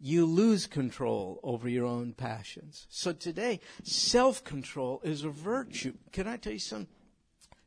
you 0.00 0.26
lose 0.26 0.66
control 0.66 1.40
over 1.42 1.68
your 1.68 1.86
own 1.86 2.12
passions. 2.12 2.86
So 2.90 3.12
today, 3.12 3.60
self 3.82 4.44
control 4.44 5.00
is 5.04 5.24
a 5.24 5.30
virtue. 5.30 5.94
Can 6.12 6.26
I 6.26 6.36
tell 6.36 6.52
you 6.52 6.58
something? 6.58 6.88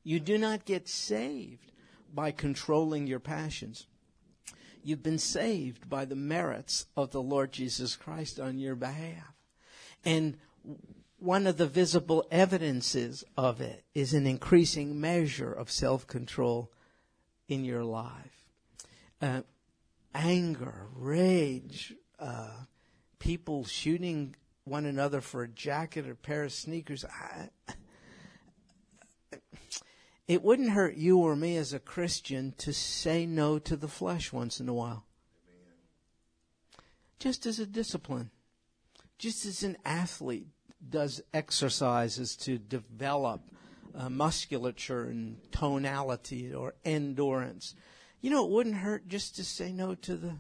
You 0.03 0.19
do 0.19 0.37
not 0.37 0.65
get 0.65 0.87
saved 0.87 1.71
by 2.13 2.31
controlling 2.31 3.07
your 3.07 3.19
passions. 3.19 3.87
You've 4.83 5.03
been 5.03 5.19
saved 5.19 5.89
by 5.89 6.05
the 6.05 6.15
merits 6.15 6.85
of 6.95 7.11
the 7.11 7.21
Lord 7.21 7.51
Jesus 7.51 7.95
Christ 7.95 8.39
on 8.39 8.57
your 8.57 8.75
behalf. 8.75 9.33
And 10.05 10.37
one 11.19 11.47
of 11.47 11.57
the 11.57 11.67
visible 11.67 12.25
evidences 12.31 13.23
of 13.35 13.59
it 13.59 13.83
is 13.93 14.13
an 14.13 14.27
increasing 14.27 15.01
measure 15.01 15.51
of 15.51 15.71
self 15.71 16.07
control 16.07 16.71
in 17.47 17.65
your 17.65 17.83
life. 17.83 18.45
Uh, 19.21 19.41
anger, 20.13 20.87
rage, 20.95 21.93
uh, 22.19 22.51
people 23.19 23.65
shooting 23.65 24.35
one 24.63 24.85
another 24.85 25.21
for 25.21 25.43
a 25.43 25.47
jacket 25.47 26.07
or 26.07 26.11
a 26.11 26.15
pair 26.15 26.43
of 26.43 26.51
sneakers. 26.51 27.05
I, 27.05 27.49
it 30.27 30.43
wouldn't 30.43 30.71
hurt 30.71 30.95
you 30.95 31.19
or 31.19 31.35
me 31.35 31.55
as 31.55 31.73
a 31.73 31.79
Christian 31.79 32.53
to 32.57 32.73
say 32.73 33.25
no 33.25 33.59
to 33.59 33.75
the 33.75 33.87
flesh 33.87 34.33
once 34.33 34.59
in 34.59 34.67
a 34.67 34.73
while. 34.73 35.05
Just 37.19 37.45
as 37.45 37.59
a 37.59 37.65
discipline. 37.65 38.29
Just 39.17 39.45
as 39.45 39.63
an 39.63 39.77
athlete 39.85 40.47
does 40.87 41.21
exercises 41.33 42.35
to 42.35 42.57
develop 42.57 43.41
uh, 43.95 44.09
musculature 44.09 45.05
and 45.05 45.37
tonality 45.51 46.53
or 46.53 46.75
endurance. 46.85 47.73
You 48.21 48.31
know, 48.31 48.45
it 48.45 48.51
wouldn't 48.51 48.77
hurt 48.77 49.07
just 49.07 49.35
to 49.35 49.43
say 49.43 49.71
no 49.71 49.95
to 49.95 50.15
the 50.15 50.33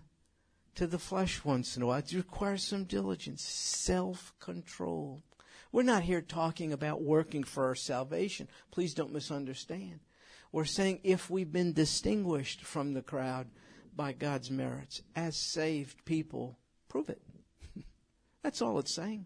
to 0.75 0.85
the 0.85 0.99
flesh 0.99 1.43
once 1.43 1.75
in 1.75 1.81
a 1.81 1.87
while. 1.87 1.97
It 1.97 2.13
requires 2.13 2.63
some 2.63 2.83
diligence, 2.83 3.43
self 3.43 4.33
control. 4.39 5.23
We're 5.71 5.83
not 5.83 6.03
here 6.03 6.21
talking 6.21 6.71
about 6.71 7.01
working 7.01 7.43
for 7.43 7.65
our 7.65 7.75
salvation. 7.75 8.47
Please 8.71 8.93
don't 8.93 9.11
misunderstand. 9.11 9.99
We're 10.51 10.65
saying 10.65 11.01
if 11.03 11.29
we've 11.29 11.51
been 11.51 11.73
distinguished 11.73 12.63
from 12.63 12.93
the 12.93 13.01
crowd 13.01 13.47
by 13.95 14.13
God's 14.13 14.49
merits 14.49 15.01
as 15.15 15.35
saved 15.35 16.05
people, 16.05 16.57
prove 16.87 17.09
it. 17.09 17.21
That's 18.43 18.61
all 18.61 18.79
it's 18.79 18.93
saying. 18.93 19.25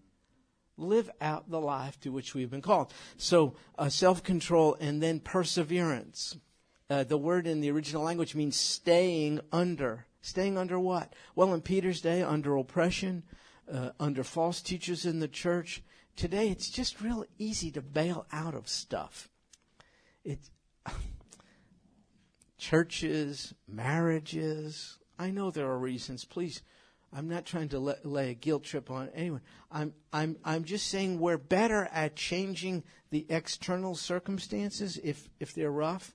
Live 0.78 1.12
out 1.20 1.50
the 1.50 1.60
life 1.60 2.00
to 2.00 2.12
which 2.12 2.34
we've 2.34 2.50
been 2.50 2.62
called. 2.62 2.94
So, 3.18 3.56
uh, 3.78 3.90
self 3.90 4.24
control 4.24 4.76
and 4.80 5.04
then 5.04 5.20
perseverance. 5.20 6.38
Uh, 6.92 7.04
the 7.06 7.18
word 7.18 7.48
in 7.48 7.62
the 7.62 7.72
original 7.72 8.04
language 8.04 8.36
means 8.36 8.56
staying 8.56 9.40
under 9.52 10.06
Staying 10.22 10.58
under 10.58 10.80
what? 10.80 11.14
Well, 11.36 11.54
in 11.54 11.62
Peter's 11.62 12.00
day, 12.00 12.22
under 12.22 12.56
oppression, 12.56 13.24
uh, 13.72 13.90
under 14.00 14.24
false 14.24 14.62
teachers 14.62 15.06
in 15.06 15.20
the 15.20 15.28
church. 15.28 15.84
Today, 16.16 16.50
it's 16.50 16.70
just 16.70 17.02
real 17.02 17.26
easy 17.40 17.72
to 17.72 17.82
bail 17.82 18.28
out 18.32 18.54
of 18.54 18.68
stuff. 18.68 19.30
It's 20.24 20.52
churches, 22.60 23.56
marriages. 23.68 25.00
I 25.18 25.32
know 25.32 25.50
there 25.50 25.68
are 25.68 25.80
reasons. 25.80 26.24
Please, 26.24 26.62
I'm 27.12 27.28
not 27.28 27.46
trying 27.46 27.70
to 27.70 27.80
let, 27.80 28.06
lay 28.06 28.30
a 28.30 28.36
guilt 28.36 28.64
trip 28.64 28.92
on 28.92 29.10
anyone. 29.16 29.42
I'm, 29.72 29.94
I'm, 30.14 30.38
I'm 30.46 30.66
just 30.66 30.88
saying 30.88 31.20
we're 31.20 31.40
better 31.40 31.90
at 31.92 32.16
changing 32.16 32.84
the 33.10 33.26
external 33.28 33.96
circumstances 33.96 35.00
if, 35.04 35.30
if 35.40 35.56
they're 35.56 35.72
rough 35.72 36.14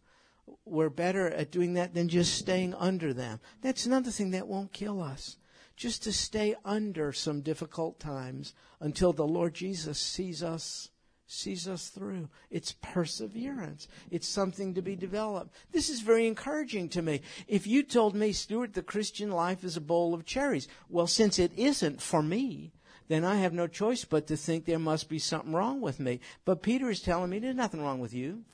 we're 0.65 0.91
better 0.91 1.29
at 1.29 1.51
doing 1.51 1.75
that 1.75 1.95
than 1.95 2.09
just 2.09 2.35
staying 2.35 2.75
under 2.75 3.13
them. 3.13 3.41
That's 3.63 3.87
another 3.87 4.11
thing 4.11 4.31
that 4.31 4.49
won't 4.49 4.73
kill 4.73 5.03
us. 5.03 5.37
Just 5.77 6.03
to 6.05 6.13
stay 6.13 6.55
under 6.65 7.13
some 7.13 7.43
difficult 7.43 8.01
times 8.01 8.55
until 8.81 9.13
the 9.13 9.27
Lord 9.27 9.55
Jesus 9.55 9.99
sees 9.99 10.43
us 10.43 10.91
sees 11.29 11.67
us 11.67 11.89
through. 11.89 12.29
It's 12.51 12.77
perseverance. 12.81 13.89
It's 14.13 14.29
something 14.29 14.75
to 14.75 14.83
be 14.83 14.95
developed. 14.95 15.53
This 15.73 15.91
is 15.91 16.01
very 16.01 16.29
encouraging 16.29 16.89
to 16.91 17.03
me. 17.03 17.21
If 17.49 17.67
you 17.67 17.83
told 17.83 18.15
me, 18.15 18.33
Stuart, 18.33 18.75
the 18.75 18.83
Christian 18.83 19.33
life 19.33 19.65
is 19.65 19.77
a 19.77 19.81
bowl 19.81 20.15
of 20.15 20.25
cherries, 20.25 20.69
well, 20.89 21.09
since 21.09 21.41
it 21.41 21.51
isn't 21.57 22.01
for 22.01 22.23
me, 22.23 22.73
then 23.09 23.25
I 23.25 23.37
have 23.37 23.53
no 23.53 23.67
choice 23.67 24.05
but 24.05 24.29
to 24.29 24.37
think 24.37 24.65
there 24.65 24.79
must 24.79 25.09
be 25.09 25.19
something 25.19 25.53
wrong 25.53 25.81
with 25.81 25.99
me. 25.99 26.21
But 26.45 26.63
Peter 26.63 26.91
is 26.91 27.01
telling 27.01 27.31
me 27.31 27.41
there's 27.41 27.57
nothing 27.57 27.83
wrong 27.83 27.99
with 27.99 28.15
you 28.15 28.45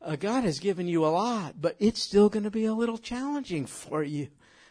uh, 0.00 0.16
God 0.16 0.44
has 0.44 0.60
given 0.60 0.86
you 0.86 1.04
a 1.04 1.08
lot, 1.08 1.60
but 1.60 1.76
it's 1.78 2.02
still 2.02 2.28
going 2.28 2.44
to 2.44 2.50
be 2.50 2.64
a 2.64 2.74
little 2.74 2.98
challenging 2.98 3.66
for 3.66 4.02
you 4.02 4.28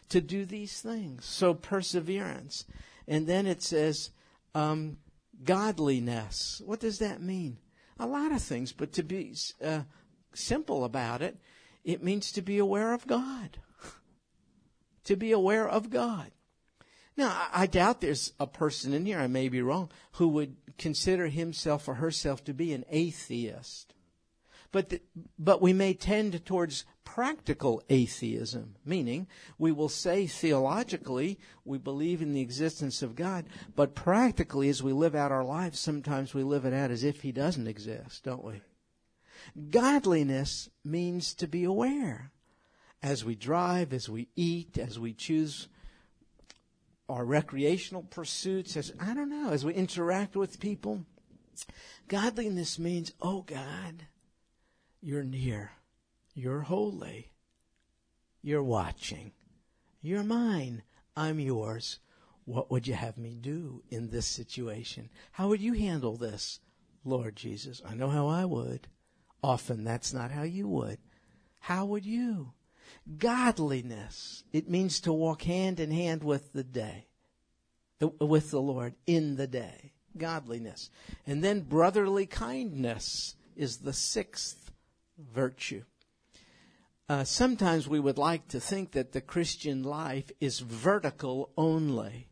to 0.08 0.20
do 0.20 0.44
these 0.44 0.80
things. 0.80 1.24
So 1.24 1.54
perseverance. 1.54 2.64
And 3.06 3.26
then 3.26 3.46
it 3.46 3.62
says 3.62 4.10
um, 4.54 4.98
godliness. 5.44 6.62
What 6.64 6.80
does 6.80 6.98
that 6.98 7.20
mean? 7.20 7.58
A 7.98 8.06
lot 8.06 8.32
of 8.32 8.42
things, 8.42 8.72
but 8.72 8.92
to 8.94 9.02
be 9.02 9.34
uh, 9.62 9.82
simple 10.32 10.84
about 10.84 11.20
it, 11.20 11.36
it 11.84 12.02
means 12.02 12.32
to 12.32 12.42
be 12.42 12.58
aware 12.58 12.94
of 12.94 13.06
God. 13.06 13.58
to 15.04 15.16
be 15.16 15.32
aware 15.32 15.68
of 15.68 15.90
God. 15.90 16.30
Now, 17.16 17.28
I, 17.28 17.62
I 17.62 17.66
doubt 17.66 18.00
there's 18.00 18.32
a 18.38 18.46
person 18.46 18.94
in 18.94 19.04
here, 19.04 19.18
I 19.18 19.26
may 19.26 19.48
be 19.48 19.60
wrong, 19.60 19.90
who 20.12 20.28
would 20.28 20.56
consider 20.78 21.26
himself 21.26 21.88
or 21.88 21.94
herself 21.94 22.44
to 22.44 22.54
be 22.54 22.72
an 22.72 22.84
atheist. 22.88 23.92
But, 24.70 24.90
the, 24.90 25.00
but 25.38 25.62
we 25.62 25.72
may 25.72 25.94
tend 25.94 26.44
towards 26.44 26.84
practical 27.04 27.82
atheism, 27.88 28.76
meaning 28.84 29.26
we 29.56 29.72
will 29.72 29.88
say 29.88 30.26
theologically 30.26 31.38
we 31.64 31.78
believe 31.78 32.20
in 32.20 32.34
the 32.34 32.42
existence 32.42 33.02
of 33.02 33.16
God, 33.16 33.46
but 33.74 33.94
practically 33.94 34.68
as 34.68 34.82
we 34.82 34.92
live 34.92 35.14
out 35.14 35.32
our 35.32 35.44
lives, 35.44 35.80
sometimes 35.80 36.34
we 36.34 36.42
live 36.42 36.66
it 36.66 36.74
out 36.74 36.90
as 36.90 37.04
if 37.04 37.22
He 37.22 37.32
doesn't 37.32 37.66
exist, 37.66 38.24
don't 38.24 38.44
we? 38.44 38.60
Godliness 39.70 40.68
means 40.84 41.34
to 41.34 41.48
be 41.48 41.64
aware. 41.64 42.30
As 43.02 43.24
we 43.24 43.36
drive, 43.36 43.92
as 43.92 44.08
we 44.08 44.28
eat, 44.36 44.76
as 44.76 44.98
we 44.98 45.14
choose 45.14 45.68
our 47.08 47.24
recreational 47.24 48.02
pursuits, 48.02 48.76
as, 48.76 48.92
I 49.00 49.14
don't 49.14 49.30
know, 49.30 49.50
as 49.50 49.64
we 49.64 49.72
interact 49.72 50.36
with 50.36 50.60
people. 50.60 51.04
Godliness 52.06 52.78
means, 52.78 53.12
oh 53.22 53.42
God, 53.42 54.06
you're 55.00 55.22
near. 55.22 55.72
You're 56.34 56.60
holy. 56.60 57.30
You're 58.42 58.62
watching. 58.62 59.32
You're 60.00 60.22
mine. 60.22 60.82
I'm 61.16 61.40
yours. 61.40 61.98
What 62.44 62.70
would 62.70 62.86
you 62.86 62.94
have 62.94 63.18
me 63.18 63.36
do 63.40 63.82
in 63.90 64.10
this 64.10 64.26
situation? 64.26 65.10
How 65.32 65.48
would 65.48 65.60
you 65.60 65.74
handle 65.74 66.16
this, 66.16 66.60
Lord 67.04 67.36
Jesus? 67.36 67.82
I 67.86 67.94
know 67.94 68.08
how 68.08 68.26
I 68.26 68.44
would. 68.44 68.88
Often 69.42 69.84
that's 69.84 70.14
not 70.14 70.30
how 70.30 70.44
you 70.44 70.66
would. 70.68 70.98
How 71.60 71.84
would 71.84 72.06
you? 72.06 72.52
Godliness. 73.18 74.44
It 74.52 74.70
means 74.70 75.00
to 75.00 75.12
walk 75.12 75.42
hand 75.42 75.80
in 75.80 75.90
hand 75.90 76.24
with 76.24 76.52
the 76.52 76.64
day, 76.64 77.06
with 78.20 78.50
the 78.50 78.60
Lord 78.60 78.94
in 79.06 79.36
the 79.36 79.46
day. 79.46 79.92
Godliness. 80.16 80.90
And 81.26 81.44
then 81.44 81.60
brotherly 81.60 82.26
kindness 82.26 83.36
is 83.56 83.78
the 83.78 83.92
sixth 83.92 84.67
virtue. 85.18 85.84
Uh, 87.08 87.24
sometimes 87.24 87.88
we 87.88 87.98
would 87.98 88.18
like 88.18 88.48
to 88.48 88.60
think 88.60 88.92
that 88.92 89.12
the 89.12 89.20
Christian 89.20 89.82
life 89.82 90.30
is 90.40 90.60
vertical 90.60 91.50
only. 91.56 92.28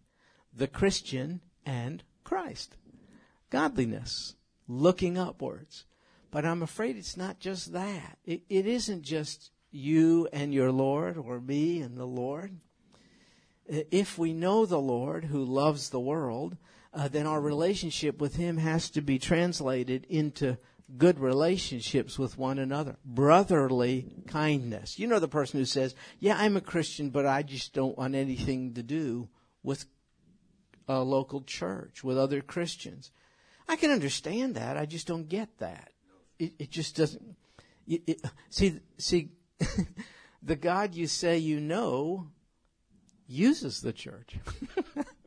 The 0.55 0.67
Christian 0.67 1.41
and 1.65 2.03
Christ. 2.25 2.77
Godliness. 3.51 4.37
Looking 4.69 5.17
upwards. 5.17 5.85
But 6.31 6.45
I'm 6.45 6.63
afraid 6.63 6.97
it's 6.97 7.17
not 7.17 7.41
just 7.41 7.73
that. 7.73 8.19
It, 8.25 8.43
it 8.49 8.67
isn't 8.67 9.03
just 9.03 9.51
you 9.71 10.29
and 10.33 10.53
your 10.53 10.73
Lord 10.73 11.17
or 11.17 11.41
me 11.41 11.81
and 11.81 11.97
the 11.97 12.07
Lord. 12.07 12.59
If 13.67 14.19
we 14.19 14.33
know 14.33 14.67
the 14.67 14.81
Lord 14.81 15.25
who 15.25 15.45
loves 15.45 15.89
the 15.89 16.01
world, 16.01 16.57
uh, 16.93 17.09
then 17.09 17.27
our 17.27 17.41
relationship 17.41 18.21
with 18.21 18.37
Him 18.37 18.59
has 18.59 18.91
to 18.91 19.01
be 19.01 19.19
translated 19.19 20.07
into 20.09 20.59
good 20.97 21.19
relationships 21.19 22.19
with 22.19 22.39
one 22.39 22.59
another. 22.59 22.97
Brotherly 23.05 24.23
kindness. 24.29 24.99
You 24.99 25.07
know 25.07 25.19
the 25.19 25.29
person 25.29 25.59
who 25.59 25.65
says, 25.65 25.95
Yeah, 26.19 26.37
I'm 26.39 26.57
a 26.57 26.61
Christian, 26.61 27.11
but 27.11 27.27
I 27.27 27.43
just 27.43 27.73
don't 27.73 27.99
want 27.99 28.15
anything 28.15 28.75
to 28.75 28.83
do 28.83 29.29
with 29.63 29.87
a 30.89 31.01
local 31.01 31.43
church, 31.43 32.05
with 32.05 32.17
other 32.17 32.41
Christians. 32.41 33.11
I 33.69 33.77
can 33.77 33.91
understand 33.91 34.55
that. 34.55 34.77
I 34.77 34.87
just 34.87 35.07
don't 35.07 35.29
get 35.29 35.59
that. 35.59 35.91
It, 36.39 36.55
it 36.59 36.71
just 36.71 36.97
doesn't. 36.97 37.37
It, 37.87 38.03
it, 38.07 38.23
see, 38.51 38.81
see, 38.99 39.31
the 40.43 40.57
God 40.57 40.95
you 40.95 41.07
say 41.07 41.39
you 41.39 41.61
know 41.61 42.29
uses 43.27 43.81
the 43.81 43.93
church. 43.93 44.37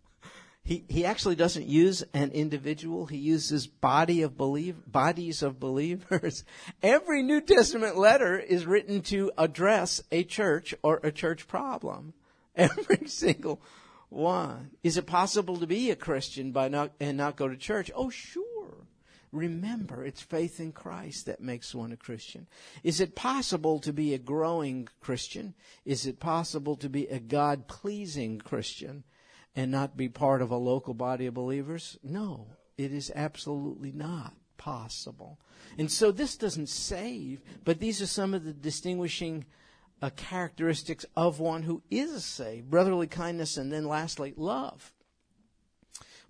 he, 0.63 0.83
he 0.87 1.05
actually 1.05 1.35
doesn't 1.35 1.67
use 1.67 2.03
an 2.13 2.31
individual. 2.31 3.07
He 3.07 3.17
uses 3.17 3.65
body 3.65 4.21
of 4.21 4.37
believe, 4.37 4.75
bodies 4.85 5.41
of 5.41 5.59
believers. 5.59 6.43
Every 6.83 7.23
New 7.23 7.41
Testament 7.41 7.97
letter 7.97 8.37
is 8.37 8.65
written 8.65 9.01
to 9.03 9.31
address 9.37 10.01
a 10.11 10.23
church 10.23 10.75
or 10.83 10.99
a 11.01 11.11
church 11.11 11.47
problem. 11.47 12.13
Every 12.55 13.07
single 13.07 13.61
one. 14.09 14.71
Is 14.83 14.97
it 14.97 15.05
possible 15.07 15.57
to 15.57 15.67
be 15.67 15.91
a 15.91 15.95
Christian 15.95 16.51
by 16.51 16.67
not, 16.67 16.91
and 16.99 17.17
not 17.17 17.35
go 17.35 17.47
to 17.47 17.57
church? 17.57 17.89
Oh, 17.95 18.09
sure. 18.09 18.45
Remember, 19.31 20.03
it's 20.03 20.21
faith 20.21 20.59
in 20.59 20.71
Christ 20.71 21.27
that 21.27 21.39
makes 21.39 21.75
one 21.75 21.91
a 21.91 21.97
Christian. 21.97 22.47
Is 22.83 22.99
it 22.99 23.15
possible 23.15 23.79
to 23.79 23.93
be 23.93 24.13
a 24.13 24.19
growing 24.19 24.87
Christian? 25.01 25.53
Is 25.85 26.07
it 26.07 26.19
possible 26.19 26.75
to 26.77 26.89
be 26.89 27.07
a 27.07 27.19
God 27.19 27.67
pleasing 27.67 28.39
Christian 28.39 29.03
and 29.55 29.71
not 29.71 29.97
be 29.97 30.09
part 30.09 30.41
of 30.41 30.51
a 30.51 30.57
local 30.57 30.93
body 30.93 31.25
of 31.25 31.33
believers? 31.33 31.97
No, 32.03 32.47
it 32.77 32.91
is 32.91 33.11
absolutely 33.15 33.91
not 33.91 34.33
possible. 34.57 35.39
And 35.77 35.91
so 35.91 36.11
this 36.11 36.37
doesn't 36.37 36.69
save, 36.69 37.41
but 37.63 37.79
these 37.79 38.01
are 38.01 38.07
some 38.07 38.33
of 38.33 38.43
the 38.43 38.53
distinguishing 38.53 39.45
uh, 40.01 40.09
characteristics 40.15 41.05
of 41.15 41.39
one 41.39 41.63
who 41.63 41.81
is 41.89 42.23
saved 42.23 42.69
brotherly 42.69 43.07
kindness, 43.07 43.57
and 43.57 43.71
then 43.71 43.85
lastly, 43.85 44.33
love. 44.37 44.93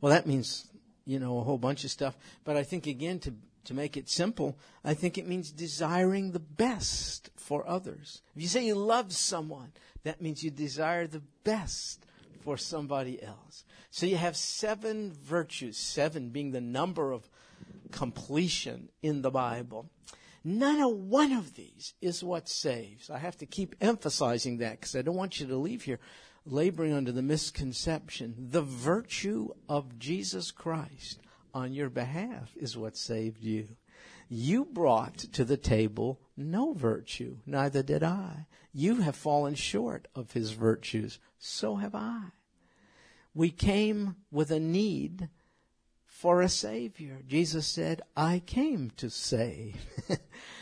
Well, 0.01 0.11
that 0.11 0.27
means 0.27 0.69
you 1.09 1.19
know, 1.19 1.39
a 1.39 1.43
whole 1.43 1.57
bunch 1.57 1.83
of 1.83 1.89
stuff. 1.89 2.15
But 2.43 2.55
I 2.55 2.61
think, 2.61 2.85
again, 2.85 3.17
to, 3.21 3.33
to 3.65 3.73
make 3.73 3.97
it 3.97 4.07
simple, 4.07 4.59
I 4.85 4.93
think 4.93 5.17
it 5.17 5.27
means 5.27 5.51
desiring 5.51 6.31
the 6.31 6.39
best 6.39 7.31
for 7.35 7.67
others. 7.67 8.21
If 8.35 8.43
you 8.43 8.47
say 8.47 8.63
you 8.63 8.75
love 8.75 9.11
someone, 9.11 9.71
that 10.03 10.21
means 10.21 10.43
you 10.43 10.51
desire 10.51 11.07
the 11.07 11.23
best 11.43 12.05
for 12.49 12.57
somebody 12.57 13.21
else. 13.21 13.63
So 13.91 14.07
you 14.07 14.17
have 14.17 14.35
seven 14.35 15.13
virtues, 15.13 15.77
seven 15.77 16.29
being 16.29 16.49
the 16.49 16.59
number 16.59 17.11
of 17.11 17.29
completion 17.91 18.89
in 19.03 19.21
the 19.21 19.29
Bible. 19.29 19.91
None 20.43 20.81
of 20.81 20.91
one 20.93 21.31
of 21.31 21.53
these 21.53 21.93
is 22.01 22.23
what 22.23 22.49
saves. 22.49 23.11
I 23.11 23.19
have 23.19 23.37
to 23.37 23.45
keep 23.45 23.75
emphasizing 23.79 24.57
that 24.57 24.79
because 24.79 24.95
I 24.95 25.03
don't 25.03 25.15
want 25.15 25.39
you 25.39 25.45
to 25.45 25.57
leave 25.57 25.83
here 25.83 25.99
laboring 26.43 26.91
under 26.91 27.11
the 27.11 27.21
misconception 27.21 28.33
the 28.49 28.63
virtue 28.63 29.49
of 29.67 29.99
Jesus 29.99 30.49
Christ 30.49 31.19
on 31.53 31.71
your 31.71 31.91
behalf 31.91 32.49
is 32.55 32.75
what 32.75 32.97
saved 32.97 33.43
you. 33.43 33.67
You 34.27 34.65
brought 34.65 35.19
to 35.33 35.45
the 35.45 35.57
table 35.57 36.19
no 36.35 36.73
virtue, 36.73 37.37
neither 37.45 37.83
did 37.83 38.01
I. 38.01 38.47
You 38.73 39.01
have 39.01 39.15
fallen 39.15 39.53
short 39.53 40.07
of 40.15 40.31
his 40.31 40.53
virtues, 40.53 41.19
so 41.37 41.75
have 41.75 41.93
I. 41.93 42.29
We 43.33 43.49
came 43.49 44.15
with 44.31 44.51
a 44.51 44.59
need 44.59 45.29
for 46.05 46.41
a 46.41 46.49
Savior. 46.49 47.19
Jesus 47.27 47.65
said, 47.67 48.01
I 48.15 48.41
came 48.45 48.91
to 48.97 49.09
save. 49.09 49.85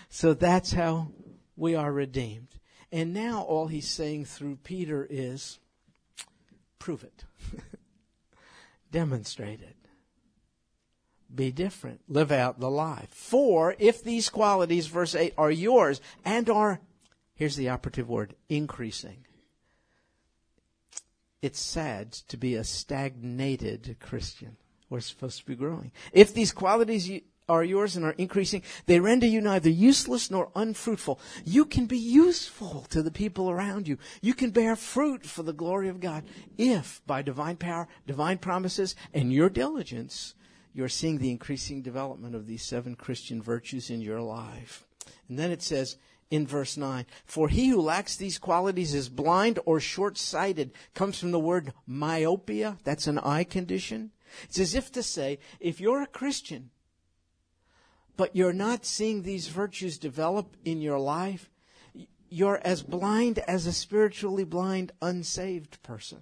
so 0.10 0.34
that's 0.34 0.74
how 0.74 1.12
we 1.56 1.76
are 1.76 1.92
redeemed. 1.92 2.60
And 2.92 3.14
now 3.14 3.42
all 3.42 3.68
he's 3.68 3.90
saying 3.90 4.26
through 4.26 4.58
Peter 4.58 5.08
is, 5.10 5.60
Prove 6.80 7.04
it. 7.04 7.26
Demonstrate 8.92 9.62
it. 9.62 9.76
Be 11.34 11.52
different. 11.52 12.02
Live 12.08 12.32
out 12.32 12.60
the 12.60 12.70
life. 12.70 13.10
For 13.10 13.76
if 13.80 14.04
these 14.04 14.30
qualities, 14.30 14.88
verse 14.88 15.14
8, 15.14 15.34
are 15.38 15.52
yours 15.52 16.00
and 16.24 16.50
are, 16.50 16.80
here's 17.36 17.58
the 17.58 17.70
operative 17.70 18.08
word, 18.08 18.36
increasing. 18.48 19.26
It's 21.42 21.60
sad 21.60 22.12
to 22.14 22.38
be 22.38 22.56
a 22.56 22.64
stagnated 22.64 23.98
Christian. 24.00 24.58
We're 24.90 25.02
supposed 25.02 25.40
to 25.40 25.46
be 25.46 25.56
growing. 25.56 25.92
If 26.14 26.34
these 26.34 26.52
qualities 26.52 27.22
are 27.50 27.64
yours 27.64 27.96
and 27.96 28.06
are 28.06 28.16
increasing, 28.18 28.64
they 28.88 29.00
render 29.00 29.26
you 29.26 29.40
neither 29.42 29.70
useless 29.70 30.32
nor 30.32 30.50
unfruitful. 30.56 31.20
You 31.46 31.66
can 31.66 31.86
be 31.86 31.98
useful 31.98 32.86
to 32.90 33.04
the 33.04 33.12
people 33.12 33.50
around 33.50 33.88
you. 33.88 33.98
You 34.22 34.34
can 34.34 34.50
bear 34.50 34.76
fruit 34.76 35.26
for 35.26 35.44
the 35.44 35.54
glory 35.54 35.90
of 35.90 36.00
God 36.00 36.24
if, 36.58 37.02
by 37.06 37.22
divine 37.22 37.58
power, 37.58 37.88
divine 38.06 38.40
promises, 38.40 38.96
and 39.14 39.32
your 39.32 39.50
diligence, 39.50 40.34
you're 40.74 40.90
seeing 40.90 41.20
the 41.20 41.32
increasing 41.32 41.82
development 41.82 42.36
of 42.36 42.48
these 42.48 42.64
seven 42.64 42.96
Christian 42.96 43.42
virtues 43.42 43.90
in 43.90 44.02
your 44.02 44.22
life. 44.22 44.86
And 45.30 45.38
then 45.38 45.52
it 45.52 45.62
says, 45.62 45.98
in 46.30 46.46
verse 46.46 46.78
9. 46.78 47.06
For 47.26 47.50
he 47.50 47.70
who 47.70 47.82
lacks 47.82 48.16
these 48.16 48.38
qualities 48.38 48.94
is 48.94 49.10
blind 49.10 49.60
or 49.66 49.80
short 49.80 50.18
sighted. 50.18 50.72
Comes 50.94 51.20
from 51.20 51.32
the 51.32 51.40
word 51.40 51.74
myopia. 51.86 52.78
That's 52.84 53.08
an 53.08 53.20
eye 53.20 53.44
condition. 53.44 54.12
It's 54.44 54.60
as 54.60 54.76
if 54.76 54.92
to 54.94 55.04
say, 55.04 55.40
if 55.60 55.80
you're 55.80 56.02
a 56.02 56.08
Christian 56.08 56.72
but 58.18 58.36
you're 58.36 58.52
not 58.52 58.84
seeing 58.84 59.22
these 59.22 59.48
virtues 59.48 60.00
develop 60.00 60.58
in 60.66 60.82
your 60.82 61.00
life, 61.00 61.50
you're 62.30 62.60
as 62.66 62.82
blind 62.82 63.40
as 63.40 63.68
a 63.68 63.72
spiritually 63.72 64.44
blind, 64.44 64.92
unsaved 65.02 65.82
person. 65.84 66.18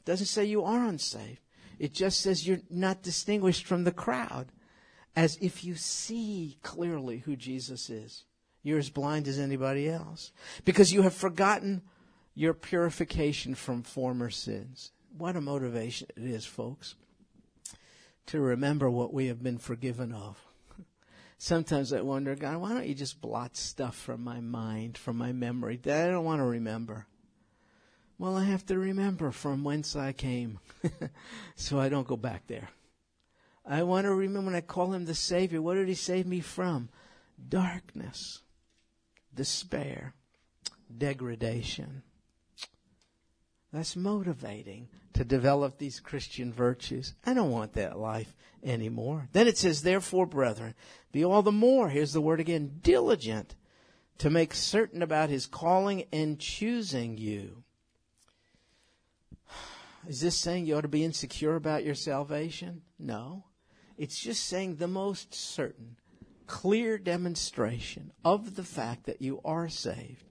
It 0.00 0.04
doesn't 0.04 0.26
say 0.26 0.44
you 0.44 0.62
are 0.62 0.84
unsaved. 0.84 1.40
It 1.78 1.94
just 1.94 2.20
says 2.20 2.46
you're 2.46 2.60
not 2.70 3.02
distinguished 3.02 3.64
from 3.64 3.84
the 3.84 3.92
crowd 3.92 4.52
as 5.16 5.38
if 5.40 5.64
you 5.64 5.74
see 5.74 6.58
clearly 6.62 7.18
who 7.18 7.34
Jesus 7.34 7.90
is. 7.90 8.24
You're 8.68 8.78
as 8.78 8.90
blind 8.90 9.26
as 9.26 9.38
anybody 9.38 9.88
else 9.88 10.32
because 10.64 10.92
you 10.92 11.02
have 11.02 11.14
forgotten 11.14 11.82
your 12.34 12.54
purification 12.54 13.54
from 13.54 13.82
former 13.82 14.30
sins. 14.30 14.92
What 15.16 15.36
a 15.36 15.40
motivation 15.40 16.08
it 16.16 16.22
is, 16.22 16.46
folks, 16.46 16.94
to 18.26 18.40
remember 18.40 18.88
what 18.88 19.12
we 19.12 19.26
have 19.26 19.42
been 19.42 19.58
forgiven 19.58 20.12
of 20.12 20.38
sometimes 21.38 21.92
I 21.92 22.02
wonder, 22.02 22.34
God, 22.34 22.58
why 22.58 22.74
don't 22.74 22.86
you 22.86 22.94
just 22.94 23.20
blot 23.20 23.56
stuff 23.56 23.96
from 23.96 24.22
my 24.22 24.40
mind, 24.40 24.98
from 24.98 25.16
my 25.16 25.32
memory 25.32 25.78
that 25.84 26.08
I 26.08 26.12
don't 26.12 26.24
want 26.24 26.40
to 26.40 26.44
remember? 26.44 27.06
Well, 28.18 28.36
I 28.36 28.44
have 28.44 28.66
to 28.66 28.78
remember 28.78 29.30
from 29.30 29.62
whence 29.62 29.94
I 29.94 30.12
came, 30.12 30.58
so 31.54 31.78
I 31.78 31.88
don't 31.88 32.06
go 32.06 32.16
back 32.16 32.48
there. 32.48 32.68
I 33.64 33.84
want 33.84 34.06
to 34.06 34.14
remember 34.14 34.46
when 34.46 34.56
I 34.56 34.60
call 34.60 34.92
him 34.92 35.04
the 35.04 35.14
Savior, 35.14 35.62
what 35.62 35.74
did 35.74 35.88
he 35.88 35.94
save 35.94 36.26
me 36.26 36.40
from? 36.40 36.88
Darkness, 37.48 38.42
despair, 39.34 40.14
degradation. 40.96 42.02
That's 43.72 43.96
motivating 43.96 44.88
to 45.12 45.24
develop 45.24 45.78
these 45.78 46.00
Christian 46.00 46.52
virtues. 46.52 47.14
I 47.26 47.34
don't 47.34 47.50
want 47.50 47.74
that 47.74 47.98
life 47.98 48.34
anymore. 48.62 49.28
Then 49.32 49.46
it 49.46 49.58
says, 49.58 49.82
therefore, 49.82 50.26
brethren, 50.26 50.74
be 51.12 51.24
all 51.24 51.42
the 51.42 51.52
more, 51.52 51.88
here's 51.90 52.12
the 52.12 52.20
word 52.20 52.40
again, 52.40 52.78
diligent 52.82 53.54
to 54.18 54.30
make 54.30 54.54
certain 54.54 55.02
about 55.02 55.30
his 55.30 55.46
calling 55.46 56.04
and 56.12 56.38
choosing 56.38 57.18
you. 57.18 57.62
Is 60.08 60.20
this 60.20 60.36
saying 60.36 60.66
you 60.66 60.76
ought 60.76 60.82
to 60.82 60.88
be 60.88 61.04
insecure 61.04 61.54
about 61.54 61.84
your 61.84 61.94
salvation? 61.94 62.82
No. 62.98 63.44
It's 63.96 64.18
just 64.18 64.46
saying 64.46 64.76
the 64.76 64.88
most 64.88 65.34
certain, 65.34 65.96
clear 66.48 66.98
demonstration 66.98 68.10
of 68.24 68.56
the 68.56 68.64
fact 68.64 69.04
that 69.06 69.22
you 69.22 69.40
are 69.44 69.68
saved 69.68 70.24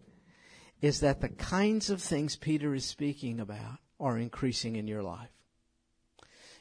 is 0.82 1.00
that 1.00 1.22
the 1.22 1.30
kinds 1.30 1.90
of 1.90 2.02
things 2.02 2.36
Peter 2.36 2.76
is 2.76 2.84
speaking 2.84 3.40
about 3.40 3.78
are 4.00 4.18
increasing 4.18 4.76
in 4.76 4.88
your 4.88 5.04
life. 5.04 5.30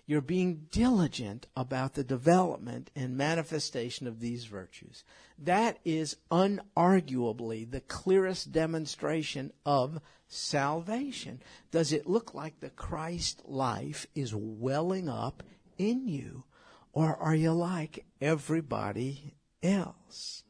You're 0.07 0.21
being 0.21 0.69
diligent 0.71 1.49
about 1.57 1.95
the 1.95 2.05
development 2.05 2.90
and 2.95 3.16
manifestation 3.16 4.07
of 4.07 4.21
these 4.21 4.45
virtues. 4.45 5.03
That 5.37 5.79
is 5.85 6.16
unarguably 6.31 7.69
the 7.69 7.81
clearest 7.81 8.53
demonstration 8.53 9.53
of 9.64 10.01
salvation. 10.29 11.42
Does 11.73 11.92
it 11.92 12.07
look 12.07 12.35
like 12.35 12.61
the 12.61 12.71
Christ 12.71 13.42
life 13.47 14.07
is 14.14 14.33
welling 14.33 15.09
up 15.09 15.42
in 15.77 16.07
you? 16.07 16.45
Or 16.92 17.16
are 17.16 17.35
you 17.35 17.53
like 17.53 18.07
everybody 18.21 19.36
else? 19.66 20.44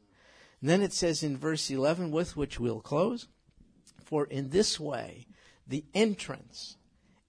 And 0.60 0.70
then 0.70 0.82
it 0.82 0.92
says 0.92 1.22
in 1.22 1.36
verse 1.36 1.70
11, 1.70 2.10
with 2.10 2.36
which 2.36 2.58
we'll 2.58 2.80
close, 2.80 3.28
for 4.04 4.24
in 4.26 4.50
this 4.50 4.78
way, 4.78 5.26
the 5.66 5.84
entrance 5.94 6.76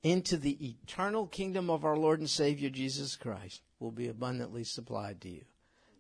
into 0.04 0.38
the 0.38 0.69
eternal 0.69 1.28
kingdom 1.28 1.69
of 1.69 1.84
our 1.84 1.97
Lord 1.97 2.19
and 2.19 2.30
Savior 2.30 2.69
Jesus 2.69 3.15
Christ 3.15 3.62
will 3.80 3.91
be 3.91 4.08
abundantly 4.08 4.63
supplied 4.63 5.21
to 5.21 5.30
you. 5.30 5.45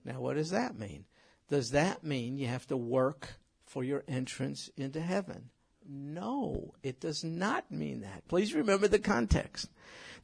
Now, 0.05 0.21
what 0.21 0.35
does 0.35 0.51
that 0.51 0.77
mean? 0.77 1.05
Does 1.49 1.71
that 1.71 2.03
mean 2.03 2.37
you 2.37 2.47
have 2.47 2.67
to 2.67 2.77
work 2.77 3.39
for 3.65 3.83
your 3.83 4.03
entrance 4.07 4.69
into 4.77 5.01
heaven? 5.01 5.49
No, 5.89 6.73
it 6.83 6.99
does 6.99 7.23
not 7.23 7.71
mean 7.71 8.01
that. 8.01 8.27
Please 8.27 8.53
remember 8.53 8.87
the 8.87 8.99
context. 8.99 9.69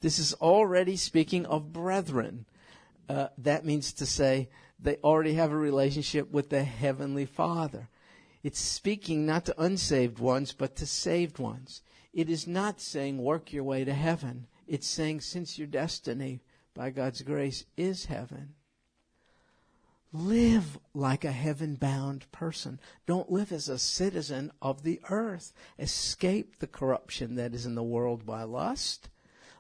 This 0.02 0.20
is 0.20 0.34
already 0.36 0.98
speaking 0.98 1.46
of 1.46 1.72
brethren. 1.72 2.46
Uh, 3.08 3.28
that 3.38 3.66
means 3.66 3.94
to 3.94 4.06
say 4.06 4.50
they 4.84 4.98
already 4.98 5.34
have 5.34 5.52
a 5.52 5.58
relationship 5.58 6.32
with 6.32 6.50
the 6.50 6.64
Heavenly 6.64 7.26
Father. 7.26 7.90
It's 8.44 8.60
speaking 8.60 9.26
not 9.26 9.46
to 9.46 9.62
unsaved 9.62 10.20
ones, 10.20 10.52
but 10.52 10.76
to 10.76 10.86
saved 10.86 11.40
ones. 11.40 11.82
It 12.14 12.30
is 12.30 12.46
not 12.46 12.82
saying 12.82 13.18
work 13.18 13.54
your 13.54 13.64
way 13.64 13.86
to 13.86 13.94
heaven. 13.94 14.48
It's 14.68 14.88
saying 14.88 15.22
since 15.22 15.58
your 15.58 15.68
destiny, 15.68 16.42
by 16.74 16.90
God's 16.90 17.22
grace, 17.22 17.66
is 17.78 18.06
heaven, 18.06 18.56
live 20.12 20.78
like 20.94 21.26
a 21.26 21.32
heaven 21.32 21.76
bound 21.76 22.32
person. 22.32 22.80
Don't 23.06 23.32
live 23.32 23.52
as 23.52 23.70
a 23.70 23.80
citizen 23.80 24.52
of 24.62 24.84
the 24.84 25.02
earth. 25.10 25.54
Escape 25.80 26.60
the 26.60 26.68
corruption 26.68 27.36
that 27.36 27.54
is 27.56 27.66
in 27.66 27.76
the 27.76 27.84
world 27.84 28.26
by 28.26 28.44
lust. 28.44 29.10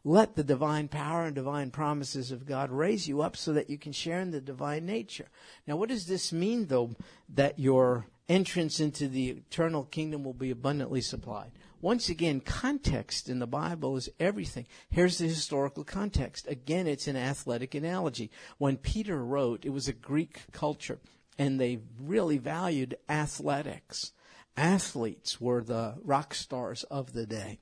Let 0.05 0.35
the 0.35 0.43
divine 0.43 0.89
power 0.89 1.23
and 1.23 1.33
divine 1.33 1.71
promises 1.71 2.31
of 2.31 2.45
God 2.45 2.71
raise 2.71 3.07
you 3.07 3.21
up 3.21 3.37
so 3.37 3.53
that 3.53 3.69
you 3.69 3.77
can 3.77 3.93
share 3.93 4.19
in 4.19 4.31
the 4.31 4.41
divine 4.41 4.85
nature. 4.85 5.29
Now, 5.65 5.77
what 5.77 5.89
does 5.89 6.07
this 6.07 6.33
mean, 6.33 6.67
though, 6.67 6.95
that 7.29 7.57
your 7.57 8.07
entrance 8.27 8.81
into 8.81 9.07
the 9.07 9.29
eternal 9.29 9.85
kingdom 9.85 10.23
will 10.23 10.33
be 10.33 10.51
abundantly 10.51 10.99
supplied? 10.99 11.51
Once 11.79 12.09
again, 12.09 12.39
context 12.41 13.29
in 13.29 13.39
the 13.39 13.47
Bible 13.47 13.95
is 13.95 14.09
everything. 14.19 14.65
Here's 14.89 15.17
the 15.17 15.27
historical 15.27 15.83
context. 15.83 16.47
Again, 16.47 16.87
it's 16.87 17.07
an 17.07 17.17
athletic 17.17 17.75
analogy. 17.75 18.29
When 18.57 18.77
Peter 18.77 19.23
wrote, 19.23 19.65
it 19.65 19.71
was 19.71 19.87
a 19.87 19.93
Greek 19.93 20.51
culture, 20.51 20.99
and 21.37 21.59
they 21.59 21.79
really 21.99 22.37
valued 22.37 22.95
athletics. 23.09 24.11
Athletes 24.55 25.41
were 25.41 25.61
the 25.61 25.95
rock 26.03 26.33
stars 26.33 26.83
of 26.83 27.13
the 27.13 27.25
day. 27.25 27.59